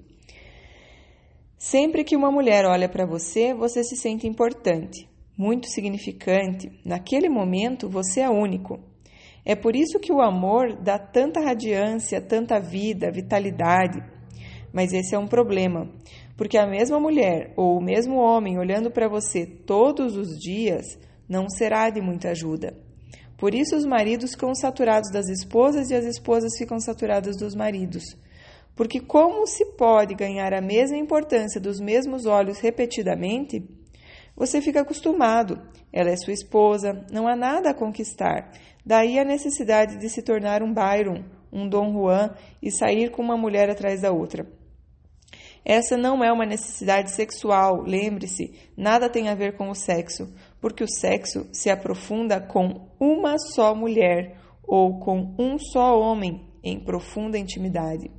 Sempre 1.57 2.03
que 2.03 2.15
uma 2.15 2.31
mulher 2.31 2.65
olha 2.65 2.87
para 2.87 3.03
você, 3.03 3.51
você 3.51 3.83
se 3.83 3.97
sente 3.97 4.27
importante, 4.27 5.09
muito 5.35 5.67
significante. 5.71 6.69
Naquele 6.85 7.27
momento, 7.27 7.89
você 7.89 8.21
é 8.21 8.29
único. 8.29 8.79
É 9.43 9.55
por 9.55 9.75
isso 9.75 9.99
que 9.99 10.13
o 10.13 10.21
amor 10.21 10.75
dá 10.79 10.99
tanta 10.99 11.39
radiância, 11.39 12.21
tanta 12.21 12.59
vida, 12.59 13.11
vitalidade. 13.11 14.03
Mas 14.71 14.93
esse 14.93 15.15
é 15.15 15.17
um 15.17 15.27
problema. 15.27 15.89
Porque 16.37 16.59
a 16.59 16.67
mesma 16.67 16.99
mulher 16.99 17.55
ou 17.57 17.75
o 17.75 17.83
mesmo 17.83 18.17
homem 18.17 18.59
olhando 18.59 18.91
para 18.91 19.09
você 19.09 19.47
todos 19.47 20.15
os 20.15 20.37
dias 20.37 20.85
não 21.27 21.49
será 21.49 21.89
de 21.89 22.01
muita 22.01 22.29
ajuda. 22.29 22.84
Por 23.37 23.53
isso, 23.53 23.75
os 23.75 23.85
maridos 23.85 24.31
ficam 24.31 24.55
saturados 24.55 25.11
das 25.11 25.27
esposas 25.27 25.89
e 25.89 25.95
as 25.95 26.05
esposas 26.05 26.57
ficam 26.57 26.79
saturadas 26.79 27.37
dos 27.37 27.53
maridos. 27.55 28.03
Porque, 28.75 28.99
como 28.99 29.45
se 29.47 29.65
pode 29.77 30.15
ganhar 30.15 30.53
a 30.53 30.61
mesma 30.61 30.97
importância 30.97 31.59
dos 31.59 31.79
mesmos 31.79 32.25
olhos 32.25 32.59
repetidamente? 32.59 33.63
Você 34.35 34.61
fica 34.61 34.81
acostumado, 34.81 35.61
ela 35.93 36.09
é 36.09 36.17
sua 36.17 36.33
esposa, 36.33 37.05
não 37.09 37.25
há 37.25 37.35
nada 37.35 37.69
a 37.69 37.73
conquistar. 37.73 38.51
Daí 38.85 39.17
a 39.17 39.23
necessidade 39.23 39.97
de 39.97 40.09
se 40.09 40.21
tornar 40.21 40.61
um 40.61 40.73
Byron, 40.73 41.23
um 41.51 41.69
Dom 41.69 41.93
Juan 41.93 42.35
e 42.61 42.69
sair 42.69 43.11
com 43.11 43.21
uma 43.21 43.37
mulher 43.37 43.69
atrás 43.69 44.01
da 44.01 44.11
outra. 44.11 44.45
Essa 45.63 45.97
não 45.97 46.23
é 46.23 46.31
uma 46.31 46.45
necessidade 46.45 47.11
sexual, 47.11 47.81
lembre-se, 47.81 48.53
nada 48.77 49.09
tem 49.09 49.29
a 49.29 49.35
ver 49.35 49.57
com 49.57 49.69
o 49.69 49.73
sexo, 49.73 50.31
porque 50.65 50.83
o 50.83 50.87
sexo 50.87 51.47
se 51.53 51.69
aprofunda 51.69 52.41
com 52.41 52.89
uma 52.99 53.37
só 53.37 53.75
mulher 53.75 54.35
ou 54.63 54.97
com 54.97 55.35
um 55.37 55.59
só 55.59 55.95
homem 55.95 56.41
em 56.63 56.79
profunda 56.79 57.37
intimidade. 57.37 58.09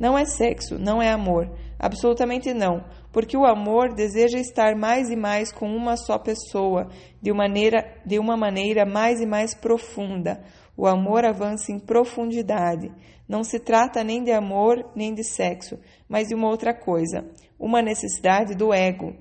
Não 0.00 0.16
é 0.16 0.24
sexo, 0.24 0.78
não 0.78 1.02
é 1.02 1.10
amor, 1.10 1.54
absolutamente 1.78 2.54
não, 2.54 2.82
porque 3.12 3.36
o 3.36 3.44
amor 3.44 3.92
deseja 3.92 4.38
estar 4.38 4.74
mais 4.74 5.10
e 5.10 5.16
mais 5.16 5.52
com 5.52 5.66
uma 5.66 5.98
só 5.98 6.16
pessoa, 6.16 6.88
de 7.20 7.30
uma 7.30 7.42
maneira, 7.46 7.84
de 8.06 8.18
uma 8.18 8.38
maneira 8.38 8.86
mais 8.86 9.20
e 9.20 9.26
mais 9.26 9.54
profunda. 9.54 10.42
O 10.74 10.86
amor 10.86 11.26
avança 11.26 11.72
em 11.72 11.78
profundidade. 11.78 12.90
Não 13.28 13.44
se 13.44 13.60
trata 13.60 14.02
nem 14.02 14.24
de 14.24 14.32
amor 14.32 14.82
nem 14.96 15.12
de 15.12 15.22
sexo, 15.22 15.78
mas 16.08 16.28
de 16.28 16.34
uma 16.34 16.48
outra 16.48 16.72
coisa, 16.72 17.30
uma 17.60 17.82
necessidade 17.82 18.54
do 18.54 18.72
ego. 18.72 19.14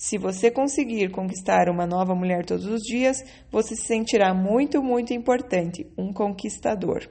Se 0.00 0.16
você 0.16 0.50
conseguir 0.50 1.10
conquistar 1.10 1.68
uma 1.68 1.86
nova 1.86 2.14
mulher 2.14 2.46
todos 2.46 2.64
os 2.64 2.80
dias, 2.80 3.22
você 3.52 3.76
se 3.76 3.82
sentirá 3.86 4.32
muito, 4.32 4.82
muito 4.82 5.12
importante, 5.12 5.86
um 5.94 6.10
conquistador 6.10 7.06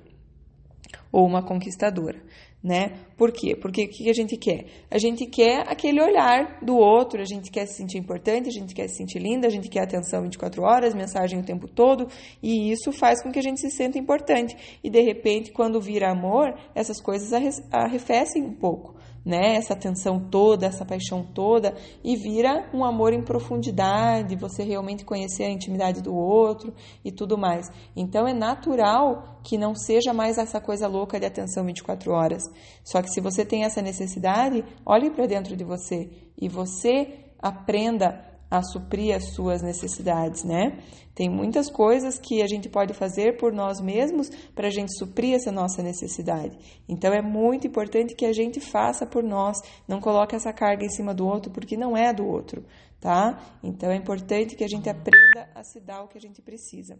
ou 1.11 1.23
uma 1.23 1.43
conquistadora 1.43 2.19
né? 2.63 2.91
Por 3.17 3.31
quê? 3.31 3.55
Porque 3.55 3.85
o 3.85 3.89
que 3.89 4.09
a 4.09 4.13
gente 4.13 4.35
quer? 4.35 4.65
A 4.91 4.97
gente 4.97 5.25
quer 5.25 5.63
aquele 5.67 6.01
olhar 6.01 6.59
do 6.61 6.75
outro, 6.75 7.21
a 7.21 7.25
gente 7.25 7.49
quer 7.49 7.65
se 7.65 7.75
sentir 7.75 7.97
importante, 7.97 8.49
a 8.49 8.51
gente 8.51 8.75
quer 8.75 8.87
se 8.89 8.97
sentir 8.97 9.19
linda, 9.19 9.47
a 9.47 9.49
gente 9.49 9.69
quer 9.69 9.83
atenção 9.83 10.23
24 10.23 10.61
horas, 10.61 10.93
mensagem 10.93 11.39
o 11.39 11.43
tempo 11.43 11.67
todo, 11.67 12.07
e 12.43 12.69
isso 12.71 12.91
faz 12.91 13.23
com 13.23 13.31
que 13.31 13.39
a 13.39 13.41
gente 13.41 13.61
se 13.61 13.69
sinta 13.71 13.97
importante. 13.97 14.55
E 14.83 14.89
de 14.89 15.01
repente, 15.01 15.51
quando 15.51 15.79
vira 15.79 16.11
amor, 16.11 16.53
essas 16.75 17.01
coisas 17.01 17.31
arrefecem 17.71 18.43
um 18.43 18.53
pouco 18.53 18.98
né? 19.29 19.55
Essa 19.55 19.73
atenção 19.73 20.19
toda, 20.19 20.65
essa 20.65 20.83
paixão 20.83 21.23
toda 21.23 21.75
e 22.03 22.15
vira 22.15 22.67
um 22.73 22.83
amor 22.83 23.13
em 23.13 23.21
profundidade, 23.21 24.35
você 24.35 24.63
realmente 24.63 25.05
conhecer 25.05 25.43
a 25.43 25.51
intimidade 25.51 26.01
do 26.01 26.15
outro 26.15 26.73
e 27.05 27.11
tudo 27.11 27.37
mais. 27.37 27.71
Então 27.95 28.27
é 28.27 28.33
natural 28.33 29.39
que 29.43 29.57
não 29.57 29.75
seja 29.75 30.13
mais 30.13 30.39
essa 30.39 30.59
coisa 30.59 30.87
louca 30.87 31.19
de 31.19 31.27
atenção 31.27 31.63
24 31.63 32.11
horas. 32.11 32.43
Só 32.83 33.01
que 33.01 33.09
se 33.09 33.21
você 33.21 33.45
tem 33.45 33.63
essa 33.63 33.81
necessidade, 33.81 34.65
olhe 34.83 35.11
para 35.11 35.27
dentro 35.27 35.55
de 35.55 35.63
você 35.63 36.09
e 36.35 36.49
você 36.49 37.29
aprenda 37.39 38.25
a 38.49 38.61
suprir 38.63 39.15
as 39.15 39.33
suas 39.33 39.61
necessidades, 39.61 40.43
né? 40.43 40.79
Tem 41.13 41.29
muitas 41.29 41.69
coisas 41.69 42.17
que 42.17 42.41
a 42.41 42.47
gente 42.47 42.69
pode 42.69 42.93
fazer 42.93 43.37
por 43.37 43.53
nós 43.53 43.79
mesmos 43.79 44.29
para 44.55 44.67
a 44.67 44.71
gente 44.71 44.97
suprir 44.97 45.35
essa 45.35 45.51
nossa 45.51 45.83
necessidade. 45.83 46.57
Então 46.87 47.13
é 47.13 47.21
muito 47.21 47.67
importante 47.67 48.15
que 48.15 48.25
a 48.25 48.33
gente 48.33 48.59
faça 48.59 49.05
por 49.05 49.23
nós, 49.23 49.57
não 49.87 49.99
coloque 49.99 50.35
essa 50.35 50.51
carga 50.51 50.85
em 50.85 50.89
cima 50.89 51.13
do 51.13 51.27
outro 51.27 51.51
porque 51.51 51.77
não 51.77 51.95
é 51.95 52.13
do 52.13 52.25
outro, 52.25 52.65
tá? 52.99 53.37
Então 53.61 53.91
é 53.91 53.95
importante 53.95 54.55
que 54.55 54.63
a 54.63 54.67
gente 54.67 54.89
aprenda 54.89 55.49
a 55.53 55.63
se 55.63 55.79
dar 55.79 56.03
o 56.03 56.07
que 56.07 56.17
a 56.17 56.21
gente 56.21 56.41
precisa. 56.41 56.97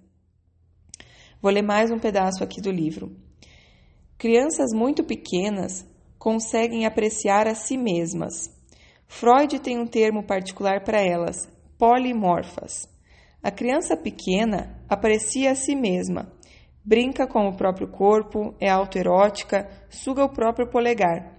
Vou 1.42 1.52
ler 1.52 1.62
mais 1.62 1.90
um 1.90 1.98
pedaço 1.98 2.44
aqui 2.44 2.62
do 2.62 2.70
livro. 2.70 3.16
Crianças 4.18 4.72
muito 4.74 5.04
pequenas 5.04 5.88
conseguem 6.18 6.86
apreciar 6.86 7.48
a 7.48 7.56
si 7.56 7.78
mesmas 7.78 8.59
Freud 9.12 9.60
tem 9.60 9.78
um 9.78 9.88
termo 9.88 10.24
particular 10.24 10.84
para 10.84 11.02
elas, 11.02 11.50
polimorfas. 11.78 12.88
A 13.43 13.52
criança 13.52 13.98
pequena 13.98 14.80
aprecia 14.88 15.52
a 15.52 15.56
si 15.56 15.76
mesma, 15.76 16.32
brinca 16.86 17.28
com 17.28 17.48
o 17.48 17.58
próprio 17.58 17.89
corpo, 17.89 18.56
é 18.62 18.69
autoerótica, 18.69 19.67
suga 19.89 20.24
o 20.24 20.32
próprio 20.32 20.69
polegar. 20.69 21.36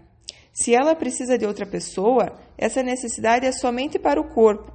Se 0.53 0.75
ela 0.75 0.97
precisa 0.97 1.39
de 1.39 1.47
outra 1.47 1.65
pessoa, 1.65 2.37
essa 2.59 2.83
necessidade 2.83 3.47
é 3.47 3.53
somente 3.53 3.99
para 3.99 4.21
o 4.21 4.29
corpo. 4.35 4.75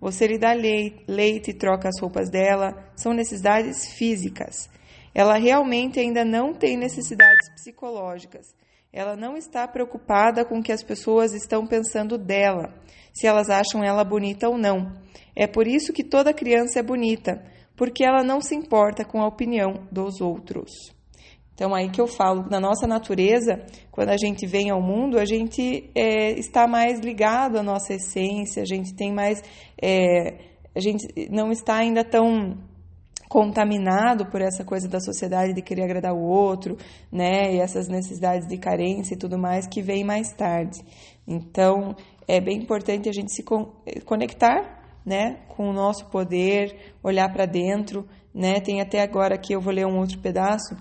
Você 0.00 0.26
lhe 0.26 0.38
dá 0.38 0.52
leite, 0.52 1.04
leite 1.06 1.50
e 1.50 1.54
troca 1.54 1.88
as 1.88 2.00
roupas 2.00 2.30
dela, 2.30 2.90
são 2.96 3.12
necessidades 3.12 3.92
físicas. 3.92 4.68
Ela 5.14 5.36
realmente 5.36 5.98
ainda 5.98 6.24
não 6.24 6.54
tem 6.54 6.76
necessidades 6.76 7.48
psicológicas. 7.54 8.46
Ela 8.92 9.16
não 9.16 9.36
está 9.36 9.66
preocupada 9.68 10.44
com 10.44 10.58
o 10.58 10.62
que 10.62 10.72
as 10.72 10.82
pessoas 10.82 11.32
estão 11.32 11.66
pensando 11.66 12.18
dela, 12.18 12.74
se 13.12 13.26
elas 13.26 13.48
acham 13.48 13.84
ela 13.84 14.04
bonita 14.04 14.48
ou 14.48 14.58
não. 14.58 14.92
É 15.36 15.46
por 15.46 15.66
isso 15.66 15.92
que 15.92 16.02
toda 16.02 16.34
criança 16.34 16.80
é 16.80 16.82
bonita, 16.82 17.42
porque 17.76 18.04
ela 18.04 18.24
não 18.24 18.40
se 18.40 18.54
importa 18.54 19.04
com 19.04 19.20
a 19.20 19.28
opinião 19.28 19.86
dos 19.92 20.20
outros. 20.20 20.70
Então, 21.54 21.74
aí 21.74 21.90
que 21.90 22.00
eu 22.00 22.06
falo, 22.06 22.48
na 22.50 22.58
nossa 22.58 22.86
natureza, 22.86 23.62
quando 23.90 24.08
a 24.08 24.16
gente 24.16 24.46
vem 24.46 24.70
ao 24.70 24.80
mundo, 24.80 25.18
a 25.18 25.26
gente 25.26 25.90
é, 25.94 26.32
está 26.32 26.66
mais 26.66 27.00
ligado 27.00 27.58
à 27.58 27.62
nossa 27.62 27.92
essência, 27.92 28.62
a 28.62 28.66
gente 28.66 28.94
tem 28.94 29.12
mais. 29.12 29.42
É, 29.80 30.38
a 30.74 30.80
gente 30.80 31.06
não 31.30 31.50
está 31.50 31.76
ainda 31.76 32.02
tão 32.02 32.56
contaminado 33.30 34.26
por 34.26 34.42
essa 34.42 34.64
coisa 34.64 34.88
da 34.88 34.98
sociedade 34.98 35.54
de 35.54 35.62
querer 35.62 35.84
agradar 35.84 36.12
o 36.12 36.20
outro, 36.20 36.76
né? 37.12 37.54
E 37.54 37.60
essas 37.60 37.86
necessidades 37.86 38.48
de 38.48 38.58
carência 38.58 39.14
e 39.14 39.16
tudo 39.16 39.38
mais 39.38 39.68
que 39.68 39.80
vem 39.80 40.02
mais 40.02 40.32
tarde. 40.32 40.80
Então, 41.28 41.94
é 42.26 42.40
bem 42.40 42.58
importante 42.58 43.08
a 43.08 43.12
gente 43.12 43.32
se 43.32 43.44
conectar, 44.04 44.82
né, 45.06 45.38
com 45.46 45.70
o 45.70 45.72
nosso 45.72 46.06
poder, 46.06 46.76
olhar 47.04 47.32
para 47.32 47.46
dentro, 47.46 48.04
né? 48.34 48.58
Tem 48.58 48.80
até 48.80 49.00
agora 49.00 49.36
aqui 49.36 49.52
eu 49.52 49.60
vou 49.60 49.72
ler 49.72 49.86
um 49.86 50.00
outro 50.00 50.18
pedaço 50.18 50.76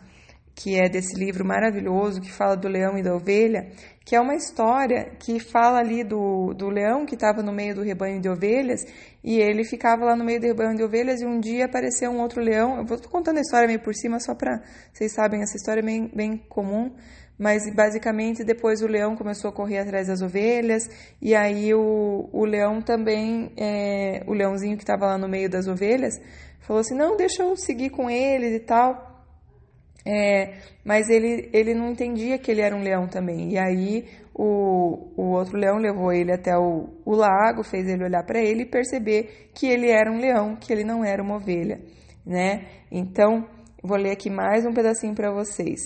que 0.59 0.75
é 0.75 0.89
desse 0.89 1.17
livro 1.17 1.45
maravilhoso 1.45 2.19
que 2.19 2.29
fala 2.29 2.57
do 2.57 2.67
leão 2.67 2.97
e 2.97 3.01
da 3.01 3.15
ovelha, 3.15 3.71
que 4.03 4.13
é 4.13 4.19
uma 4.19 4.35
história 4.35 5.09
que 5.17 5.39
fala 5.39 5.79
ali 5.79 6.03
do, 6.03 6.53
do 6.53 6.67
leão 6.67 7.05
que 7.05 7.15
estava 7.15 7.41
no 7.41 7.53
meio 7.53 7.73
do 7.73 7.81
rebanho 7.81 8.19
de 8.19 8.27
ovelhas 8.27 8.83
e 9.23 9.39
ele 9.39 9.63
ficava 9.63 10.03
lá 10.03 10.17
no 10.17 10.25
meio 10.25 10.41
do 10.41 10.47
rebanho 10.47 10.75
de 10.75 10.83
ovelhas 10.83 11.21
e 11.21 11.25
um 11.25 11.39
dia 11.39 11.63
apareceu 11.63 12.11
um 12.11 12.19
outro 12.19 12.41
leão. 12.41 12.77
Eu 12.77 12.85
vou 12.85 12.99
contando 13.09 13.37
a 13.37 13.41
história 13.41 13.67
meio 13.67 13.79
por 13.79 13.95
cima 13.95 14.19
só 14.19 14.35
para 14.35 14.61
vocês 14.91 15.13
sabem, 15.13 15.41
essa 15.41 15.55
história 15.55 15.79
é 15.79 15.85
bem, 15.85 16.11
bem 16.13 16.37
comum, 16.49 16.93
mas 17.37 17.63
basicamente 17.73 18.43
depois 18.43 18.81
o 18.81 18.87
leão 18.87 19.15
começou 19.15 19.49
a 19.51 19.53
correr 19.53 19.79
atrás 19.79 20.07
das 20.07 20.21
ovelhas 20.21 20.89
e 21.21 21.33
aí 21.33 21.73
o, 21.73 22.29
o 22.33 22.43
leão 22.43 22.81
também, 22.81 23.53
é, 23.55 24.23
o 24.27 24.33
leãozinho 24.33 24.75
que 24.75 24.83
estava 24.83 25.05
lá 25.05 25.17
no 25.17 25.29
meio 25.29 25.49
das 25.49 25.67
ovelhas, 25.67 26.19
falou 26.59 26.81
assim, 26.81 26.95
não, 26.95 27.15
deixa 27.15 27.43
eu 27.43 27.55
seguir 27.55 27.91
com 27.91 28.09
eles 28.09 28.53
e 28.53 28.59
tal. 28.59 29.08
É, 30.05 30.53
mas 30.83 31.09
ele, 31.09 31.49
ele 31.53 31.73
não 31.73 31.91
entendia 31.91 32.37
que 32.37 32.49
ele 32.49 32.61
era 32.61 32.75
um 32.75 32.81
leão 32.81 33.07
também. 33.07 33.51
E 33.51 33.57
aí 33.57 34.05
o, 34.33 35.11
o 35.17 35.31
outro 35.31 35.57
leão 35.57 35.77
levou 35.77 36.11
ele 36.13 36.31
até 36.31 36.57
o, 36.57 36.89
o 37.05 37.13
lago, 37.13 37.63
fez 37.63 37.87
ele 37.87 38.03
olhar 38.03 38.23
para 38.23 38.39
ele 38.39 38.63
e 38.63 38.65
perceber 38.65 39.49
que 39.53 39.67
ele 39.67 39.89
era 39.89 40.11
um 40.11 40.19
leão, 40.19 40.55
que 40.55 40.71
ele 40.71 40.83
não 40.83 41.03
era 41.03 41.21
uma 41.21 41.35
ovelha, 41.35 41.81
né? 42.25 42.65
Então, 42.91 43.45
vou 43.83 43.97
ler 43.97 44.11
aqui 44.11 44.29
mais 44.29 44.65
um 44.65 44.73
pedacinho 44.73 45.13
para 45.13 45.31
vocês. 45.31 45.79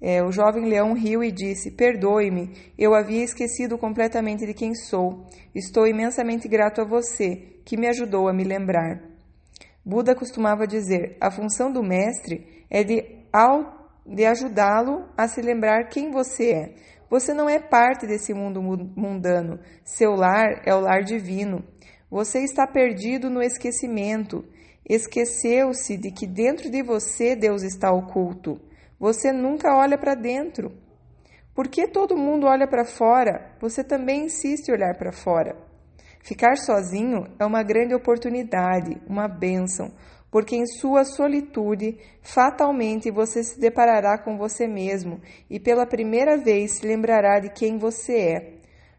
É, 0.00 0.22
o 0.22 0.30
jovem 0.30 0.68
leão 0.68 0.92
riu 0.92 1.24
e 1.24 1.32
disse: 1.32 1.70
Perdoe-me, 1.70 2.52
eu 2.78 2.94
havia 2.94 3.24
esquecido 3.24 3.78
completamente 3.78 4.46
de 4.46 4.54
quem 4.54 4.74
sou. 4.74 5.26
Estou 5.54 5.86
imensamente 5.86 6.46
grato 6.46 6.80
a 6.80 6.84
você, 6.84 7.60
que 7.64 7.76
me 7.76 7.88
ajudou 7.88 8.28
a 8.28 8.32
me 8.32 8.44
lembrar. 8.44 9.02
Buda 9.84 10.14
costumava 10.14 10.66
dizer: 10.66 11.16
a 11.20 11.30
função 11.30 11.72
do 11.72 11.82
mestre 11.82 12.64
é 12.70 12.84
de, 12.84 13.04
de 14.06 14.24
ajudá-lo 14.24 15.04
a 15.16 15.26
se 15.28 15.42
lembrar 15.42 15.88
quem 15.88 16.10
você 16.10 16.52
é. 16.52 16.74
Você 17.10 17.32
não 17.34 17.48
é 17.48 17.58
parte 17.58 18.06
desse 18.06 18.32
mundo 18.32 18.62
mundano. 18.62 19.58
Seu 19.84 20.12
lar 20.12 20.62
é 20.64 20.74
o 20.74 20.80
lar 20.80 21.02
divino. 21.02 21.64
Você 22.10 22.40
está 22.40 22.66
perdido 22.66 23.28
no 23.28 23.42
esquecimento. 23.42 24.44
Esqueceu-se 24.88 25.96
de 25.96 26.10
que 26.10 26.26
dentro 26.26 26.70
de 26.70 26.82
você 26.82 27.36
Deus 27.36 27.62
está 27.62 27.92
oculto. 27.92 28.60
Você 28.98 29.32
nunca 29.32 29.76
olha 29.76 29.98
para 29.98 30.14
dentro. 30.14 30.72
Por 31.54 31.68
que 31.68 31.88
todo 31.88 32.16
mundo 32.16 32.46
olha 32.46 32.66
para 32.68 32.84
fora? 32.84 33.56
Você 33.60 33.82
também 33.82 34.26
insiste 34.26 34.68
em 34.68 34.72
olhar 34.72 34.96
para 34.96 35.12
fora. 35.12 35.56
Ficar 36.22 36.56
sozinho 36.56 37.24
é 37.38 37.46
uma 37.46 37.62
grande 37.62 37.94
oportunidade, 37.94 39.00
uma 39.06 39.28
bênção, 39.28 39.92
porque 40.30 40.56
em 40.56 40.66
sua 40.66 41.04
solitude, 41.04 41.98
fatalmente 42.22 43.10
você 43.10 43.42
se 43.42 43.58
deparará 43.58 44.18
com 44.18 44.36
você 44.36 44.66
mesmo 44.66 45.20
e 45.48 45.58
pela 45.58 45.86
primeira 45.86 46.36
vez 46.36 46.78
se 46.78 46.86
lembrará 46.86 47.38
de 47.38 47.50
quem 47.50 47.78
você 47.78 48.18
é. 48.18 48.52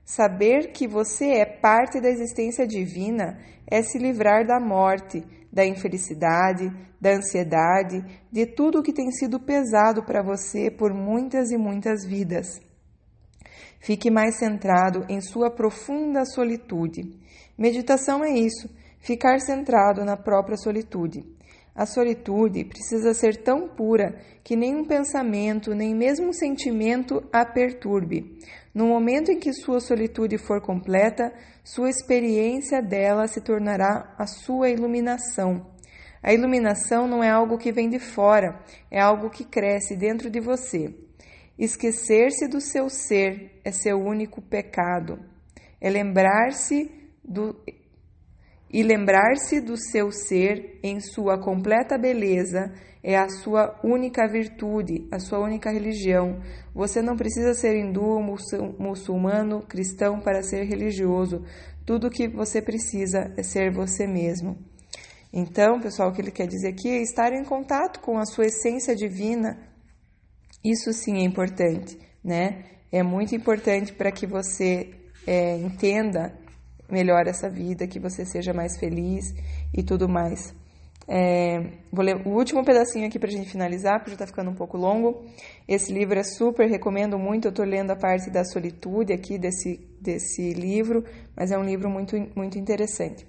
Saber 0.04 0.72
que 0.72 0.88
você 0.88 1.32
é 1.32 1.46
parte 1.46 2.00
da 2.00 2.10
existência 2.10 2.66
divina 2.66 3.40
é 3.70 3.82
se 3.82 3.98
livrar 3.98 4.48
da 4.48 4.60
morte, 4.60 5.24
da 5.52 5.66
infelicidade, 5.66 6.72
da 7.00 7.12
ansiedade, 7.12 8.04
de 8.32 8.46
tudo 8.46 8.80
o 8.80 8.84
que 8.84 8.94
tem 8.94 9.12
sido 9.12 9.40
pesado 9.40 10.04
para 10.04 10.24
você 10.24 10.72
por 10.72 10.94
muitas 10.94 11.52
e 11.52 11.58
muitas 11.58 12.06
vidas. 12.06 12.48
Fique 13.80 14.10
mais 14.10 14.38
centrado 14.38 15.06
em 15.10 15.22
sua 15.22 15.52
profunda 15.52 16.26
solitude. 16.26 17.02
Meditação 17.58 18.24
é 18.24 18.32
isso, 18.32 18.70
ficar 19.00 19.40
centrado 19.40 20.04
na 20.04 20.18
própria 20.18 20.58
solitude. 20.58 21.24
A 21.78 21.86
solitude 21.86 22.66
precisa 22.66 23.14
ser 23.14 23.44
tão 23.44 23.68
pura 23.68 24.20
que 24.44 24.56
nenhum 24.56 24.84
pensamento, 24.84 25.76
nem 25.76 25.94
mesmo 25.94 26.34
sentimento 26.34 27.24
a 27.32 27.46
perturbe. 27.46 28.40
No 28.74 28.88
momento 28.88 29.32
em 29.32 29.38
que 29.38 29.54
sua 29.54 29.80
solitude 29.80 30.40
for 30.40 30.60
completa, 30.60 31.32
sua 31.64 31.90
experiência 31.90 32.82
dela 32.82 33.28
se 33.28 33.42
tornará 33.42 34.16
a 34.18 34.26
sua 34.26 34.70
iluminação. 34.70 35.68
A 36.24 36.34
iluminação 36.34 37.08
não 37.08 37.24
é 37.24 37.30
algo 37.30 37.60
que 37.60 37.72
vem 37.72 37.90
de 37.90 38.00
fora, 38.00 38.60
é 38.90 39.00
algo 39.00 39.30
que 39.30 39.46
cresce 39.46 39.96
dentro 39.96 40.32
de 40.32 40.40
você. 40.40 40.96
Esquecer-se 41.60 42.48
do 42.48 42.60
seu 42.60 42.90
ser 42.90 43.62
é 43.64 43.72
seu 43.72 44.00
único 44.00 44.42
pecado. 44.42 45.20
É 45.80 45.90
lembrar-se 45.90 46.92
do 47.24 47.56
e 48.72 48.84
lembrar-se 48.84 49.62
do 49.62 49.78
seu 49.78 50.12
ser 50.12 50.80
em 50.84 51.00
sua 51.00 51.40
completa 51.40 51.98
beleza 51.98 52.74
é 53.04 53.16
a 53.16 53.30
sua 53.30 53.80
única 53.84 54.28
virtude, 54.28 55.08
a 55.12 55.20
sua 55.20 55.40
única 55.40 55.72
religião. 55.72 56.42
Você 56.74 57.02
não 57.02 57.16
precisa 57.16 57.54
ser 57.54 57.78
hindu, 57.78 58.20
muçulmano, 58.78 59.62
cristão 59.62 60.20
para 60.20 60.44
ser 60.44 60.66
religioso. 60.66 61.44
Tudo 61.86 62.08
o 62.08 62.12
que 62.12 62.28
você 62.28 62.62
precisa 62.62 63.34
é 63.38 63.44
ser 63.44 63.72
você 63.72 64.06
mesmo. 64.06 64.58
Então, 65.32 65.80
pessoal, 65.80 66.10
o 66.10 66.14
que 66.14 66.22
ele 66.22 66.32
quer 66.32 66.48
dizer 66.48 66.70
aqui 66.70 66.90
é 66.90 67.02
estar 67.02 67.32
em 67.32 67.44
contato 67.44 68.02
com 68.02 68.18
a 68.18 68.26
sua 68.26 68.48
essência 68.48 68.94
divina. 68.96 69.58
Isso 70.64 70.92
sim 70.92 71.20
é 71.20 71.24
importante, 71.24 71.98
né? 72.24 72.66
É 72.92 73.04
muito 73.04 73.36
importante 73.36 73.94
para 73.94 74.12
que 74.12 74.26
você 74.26 74.90
é, 75.26 75.58
entenda 75.58 76.38
melhor 76.90 77.28
essa 77.28 77.50
vida, 77.50 77.88
que 77.88 78.00
você 78.00 78.26
seja 78.26 78.54
mais 78.54 78.78
feliz 78.80 79.34
e 79.74 79.84
tudo 79.84 80.08
mais. 80.08 80.54
É, 81.10 81.62
vou 81.90 82.04
ler 82.04 82.18
o 82.28 82.32
último 82.32 82.66
pedacinho 82.66 83.08
aqui 83.08 83.18
para 83.18 83.30
a 83.30 83.32
gente 83.32 83.50
finalizar, 83.50 84.00
porque 84.00 84.12
já 84.12 84.16
está 84.16 84.28
ficando 84.28 84.52
um 84.52 84.56
pouco 84.56 84.78
longo. 84.78 85.24
Esse 85.68 85.94
livro 85.94 86.20
é 86.20 86.24
super, 86.24 86.68
recomendo 86.70 87.18
muito. 87.18 87.46
Eu 87.46 87.52
estou 87.52 87.66
lendo 87.66 87.92
a 87.92 87.96
parte 87.96 88.30
da 88.30 88.44
solitude 88.44 89.14
aqui 89.14 89.38
desse, 89.38 89.80
desse 90.02 90.54
livro, 90.54 91.06
mas 91.36 91.52
é 91.52 91.58
um 91.58 91.64
livro 91.64 91.90
muito, 91.90 92.16
muito 92.36 92.60
interessante. 92.60 93.26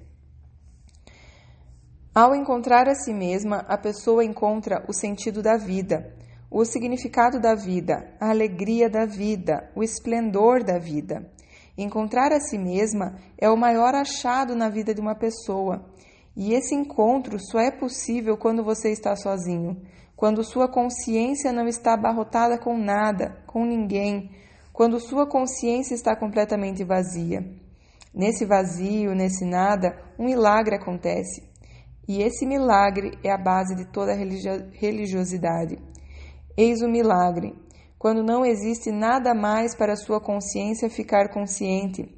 Ao 2.13 2.35
encontrar 2.35 2.89
a 2.89 2.97
si 2.97 3.15
mesma, 3.15 3.59
a 3.69 3.79
pessoa 3.79 4.25
encontra 4.25 4.85
o 4.89 4.93
sentido 4.93 5.41
da 5.41 5.57
vida, 5.57 6.13
o 6.51 6.65
significado 6.65 7.39
da 7.39 7.55
vida, 7.55 8.13
a 8.19 8.31
alegria 8.31 8.91
da 8.91 9.05
vida, 9.05 9.71
o 9.77 9.85
esplendor 9.85 10.65
da 10.65 10.81
vida. 10.81 11.31
Encontrar 11.79 12.33
a 12.33 12.41
si 12.41 12.59
mesma 12.59 13.15
é 13.41 13.49
o 13.49 13.57
maior 13.57 13.95
achado 13.95 14.57
na 14.57 14.69
vida 14.69 14.93
de 14.93 15.01
uma 15.01 15.15
pessoa. 15.15 15.89
E 16.37 16.53
esse 16.53 16.75
encontro 16.75 17.39
só 17.39 17.61
é 17.61 17.71
possível 17.71 18.37
quando 18.37 18.65
você 18.65 18.91
está 18.91 19.15
sozinho, 19.15 19.81
quando 20.17 20.43
sua 20.43 20.69
consciência 20.69 21.53
não 21.53 21.69
está 21.69 21.95
abarrotada 21.95 22.59
com 22.59 22.77
nada, 22.77 23.45
com 23.47 23.65
ninguém, 23.65 24.29
quando 24.73 24.99
sua 24.99 25.25
consciência 25.25 25.95
está 25.95 26.17
completamente 26.17 26.83
vazia. 26.83 27.49
Nesse 28.13 28.45
vazio, 28.45 29.15
nesse 29.15 29.45
nada, 29.45 29.97
um 30.19 30.25
milagre 30.25 30.75
acontece. 30.75 31.49
E 32.09 32.23
esse 32.23 32.45
milagre 32.45 33.17
é 33.23 33.31
a 33.31 33.39
base 33.39 33.77
de 33.77 33.85
toda 33.93 34.15
religiosidade. 34.15 35.79
Eis 36.57 36.83
o 36.83 36.89
milagre 36.89 37.55
quando 37.99 38.23
não 38.23 38.45
existe 38.45 38.93
nada 38.93 39.35
mais 39.35 39.75
para 39.75 39.97
sua 39.97 40.21
consciência 40.21 40.89
ficar 40.89 41.31
consciente. 41.31 42.09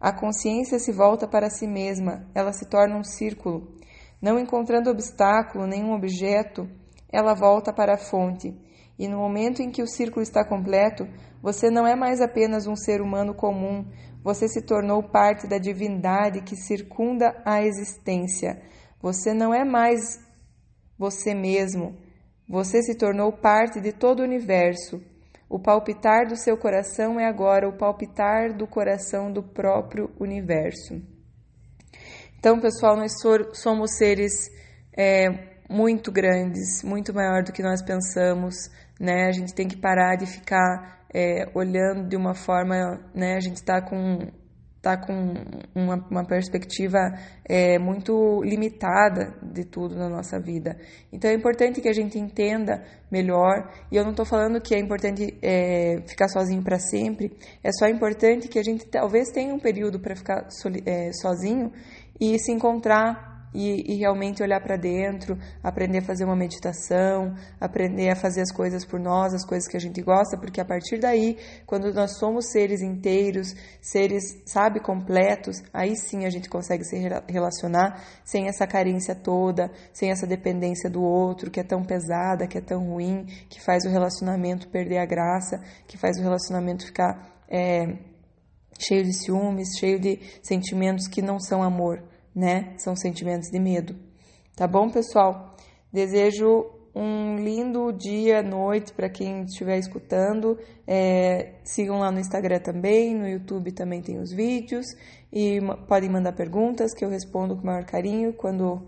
A 0.00 0.12
consciência 0.12 0.78
se 0.78 0.92
volta 0.92 1.28
para 1.28 1.50
si 1.50 1.66
mesma, 1.66 2.26
ela 2.34 2.52
se 2.52 2.66
torna 2.68 2.96
um 2.96 3.04
círculo. 3.04 3.76
Não 4.20 4.38
encontrando 4.38 4.90
obstáculo, 4.90 5.66
nenhum 5.66 5.92
objeto, 5.92 6.68
ela 7.12 7.34
volta 7.34 7.72
para 7.72 7.94
a 7.94 7.98
fonte. 7.98 8.54
E 8.98 9.06
no 9.08 9.18
momento 9.18 9.60
em 9.60 9.70
que 9.70 9.82
o 9.82 9.86
círculo 9.86 10.22
está 10.22 10.42
completo, 10.42 11.06
você 11.42 11.70
não 11.70 11.86
é 11.86 11.94
mais 11.94 12.20
apenas 12.20 12.66
um 12.66 12.74
ser 12.74 13.02
humano 13.02 13.34
comum, 13.34 13.84
você 14.22 14.48
se 14.48 14.62
tornou 14.62 15.02
parte 15.02 15.46
da 15.46 15.58
divindade 15.58 16.40
que 16.40 16.56
circunda 16.56 17.40
a 17.44 17.62
existência. 17.62 18.62
Você 19.02 19.34
não 19.34 19.54
é 19.54 19.64
mais 19.64 20.18
você 20.98 21.34
mesmo, 21.34 21.94
você 22.48 22.82
se 22.82 22.96
tornou 22.96 23.32
parte 23.32 23.80
de 23.80 23.92
todo 23.92 24.20
o 24.20 24.24
universo. 24.24 25.00
O 25.48 25.58
palpitar 25.58 26.26
do 26.26 26.36
seu 26.36 26.56
coração 26.56 27.20
é 27.20 27.26
agora 27.26 27.68
o 27.68 27.76
palpitar 27.76 28.52
do 28.52 28.66
coração 28.66 29.32
do 29.32 29.42
próprio 29.42 30.10
universo. 30.18 31.00
Então, 32.38 32.60
pessoal, 32.60 32.96
nós 32.96 33.12
somos 33.54 33.96
seres 33.96 34.32
é, 34.96 35.26
muito 35.68 36.10
grandes, 36.10 36.82
muito 36.82 37.14
maior 37.14 37.42
do 37.42 37.52
que 37.52 37.62
nós 37.62 37.82
pensamos, 37.82 38.54
né? 39.00 39.26
A 39.26 39.32
gente 39.32 39.54
tem 39.54 39.68
que 39.68 39.76
parar 39.76 40.16
de 40.16 40.26
ficar 40.26 41.06
é, 41.14 41.48
olhando 41.54 42.08
de 42.08 42.16
uma 42.16 42.34
forma, 42.34 43.00
né? 43.14 43.36
A 43.36 43.40
gente 43.40 43.56
está 43.56 43.80
com 43.80 44.30
está 44.86 44.96
com 44.96 45.34
uma, 45.74 45.96
uma 46.08 46.24
perspectiva 46.24 46.98
é, 47.44 47.76
muito 47.78 48.40
limitada 48.44 49.34
de 49.42 49.64
tudo 49.64 49.96
na 49.96 50.08
nossa 50.08 50.38
vida. 50.38 50.78
Então 51.12 51.28
é 51.28 51.34
importante 51.34 51.80
que 51.80 51.88
a 51.88 51.92
gente 51.92 52.16
entenda 52.18 52.84
melhor. 53.10 53.68
E 53.90 53.96
eu 53.96 54.04
não 54.04 54.12
estou 54.12 54.24
falando 54.24 54.60
que 54.60 54.74
é 54.74 54.78
importante 54.78 55.36
é, 55.42 56.00
ficar 56.06 56.28
sozinho 56.28 56.62
para 56.62 56.78
sempre. 56.78 57.32
É 57.64 57.70
só 57.72 57.88
importante 57.88 58.46
que 58.46 58.58
a 58.58 58.62
gente 58.62 58.86
talvez 58.86 59.30
tenha 59.30 59.52
um 59.52 59.58
período 59.58 59.98
para 59.98 60.14
ficar 60.14 60.46
é, 60.84 61.10
sozinho 61.12 61.72
e 62.20 62.38
se 62.38 62.52
encontrar 62.52 63.35
e, 63.56 63.94
e 63.94 63.96
realmente 63.96 64.42
olhar 64.42 64.60
para 64.60 64.76
dentro, 64.76 65.38
aprender 65.62 65.98
a 65.98 66.02
fazer 66.02 66.26
uma 66.26 66.36
meditação, 66.36 67.34
aprender 67.58 68.10
a 68.10 68.14
fazer 68.14 68.42
as 68.42 68.52
coisas 68.52 68.84
por 68.84 69.00
nós, 69.00 69.32
as 69.32 69.46
coisas 69.46 69.66
que 69.66 69.78
a 69.78 69.80
gente 69.80 70.02
gosta, 70.02 70.36
porque 70.36 70.60
a 70.60 70.64
partir 70.64 70.98
daí, 70.98 71.38
quando 71.64 71.90
nós 71.94 72.18
somos 72.18 72.50
seres 72.52 72.82
inteiros, 72.82 73.54
seres, 73.80 74.22
sabe, 74.44 74.78
completos, 74.78 75.62
aí 75.72 75.96
sim 75.96 76.26
a 76.26 76.30
gente 76.30 76.50
consegue 76.50 76.84
se 76.84 76.98
relacionar 77.26 78.04
sem 78.24 78.46
essa 78.46 78.66
carência 78.66 79.14
toda, 79.14 79.70
sem 79.90 80.10
essa 80.10 80.26
dependência 80.26 80.90
do 80.90 81.02
outro, 81.02 81.50
que 81.50 81.58
é 81.58 81.64
tão 81.64 81.82
pesada, 81.82 82.46
que 82.46 82.58
é 82.58 82.60
tão 82.60 82.84
ruim, 82.84 83.24
que 83.48 83.62
faz 83.62 83.84
o 83.86 83.88
relacionamento 83.88 84.68
perder 84.68 84.98
a 84.98 85.06
graça, 85.06 85.62
que 85.88 85.96
faz 85.96 86.18
o 86.18 86.22
relacionamento 86.22 86.84
ficar. 86.84 87.34
É, 87.48 87.96
cheio 88.78 89.04
de 89.04 89.14
ciúmes, 89.14 89.78
cheio 89.78 89.98
de 89.98 90.20
sentimentos 90.42 91.08
que 91.08 91.22
não 91.22 91.40
são 91.40 91.62
amor 91.62 92.02
né? 92.36 92.74
São 92.76 92.94
sentimentos 92.94 93.48
de 93.48 93.58
medo. 93.58 93.96
Tá 94.54 94.68
bom, 94.68 94.90
pessoal? 94.90 95.56
Desejo 95.90 96.66
um 96.94 97.36
lindo 97.36 97.92
dia, 97.92 98.42
noite 98.42 98.92
para 98.92 99.08
quem 99.08 99.44
estiver 99.44 99.78
escutando. 99.78 100.58
É, 100.86 101.54
sigam 101.64 101.98
lá 101.98 102.10
no 102.10 102.20
Instagram 102.20 102.58
também, 102.60 103.14
no 103.14 103.26
YouTube 103.26 103.72
também 103.72 104.02
tem 104.02 104.18
os 104.18 104.32
vídeos 104.32 104.86
e 105.32 105.58
podem 105.88 106.10
mandar 106.10 106.32
perguntas 106.32 106.94
que 106.94 107.04
eu 107.04 107.10
respondo 107.10 107.56
com 107.56 107.62
o 107.62 107.66
maior 107.66 107.84
carinho 107.84 108.32
quando 108.32 108.86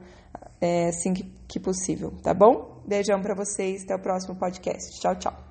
é, 0.60 0.88
assim 0.88 1.12
que, 1.12 1.24
que 1.46 1.60
possível, 1.60 2.12
tá 2.22 2.32
bom? 2.32 2.82
Beijão 2.86 3.20
para 3.20 3.34
vocês, 3.34 3.84
até 3.84 3.94
o 3.94 3.98
próximo 3.98 4.36
podcast. 4.36 4.98
Tchau, 5.00 5.14
tchau. 5.16 5.47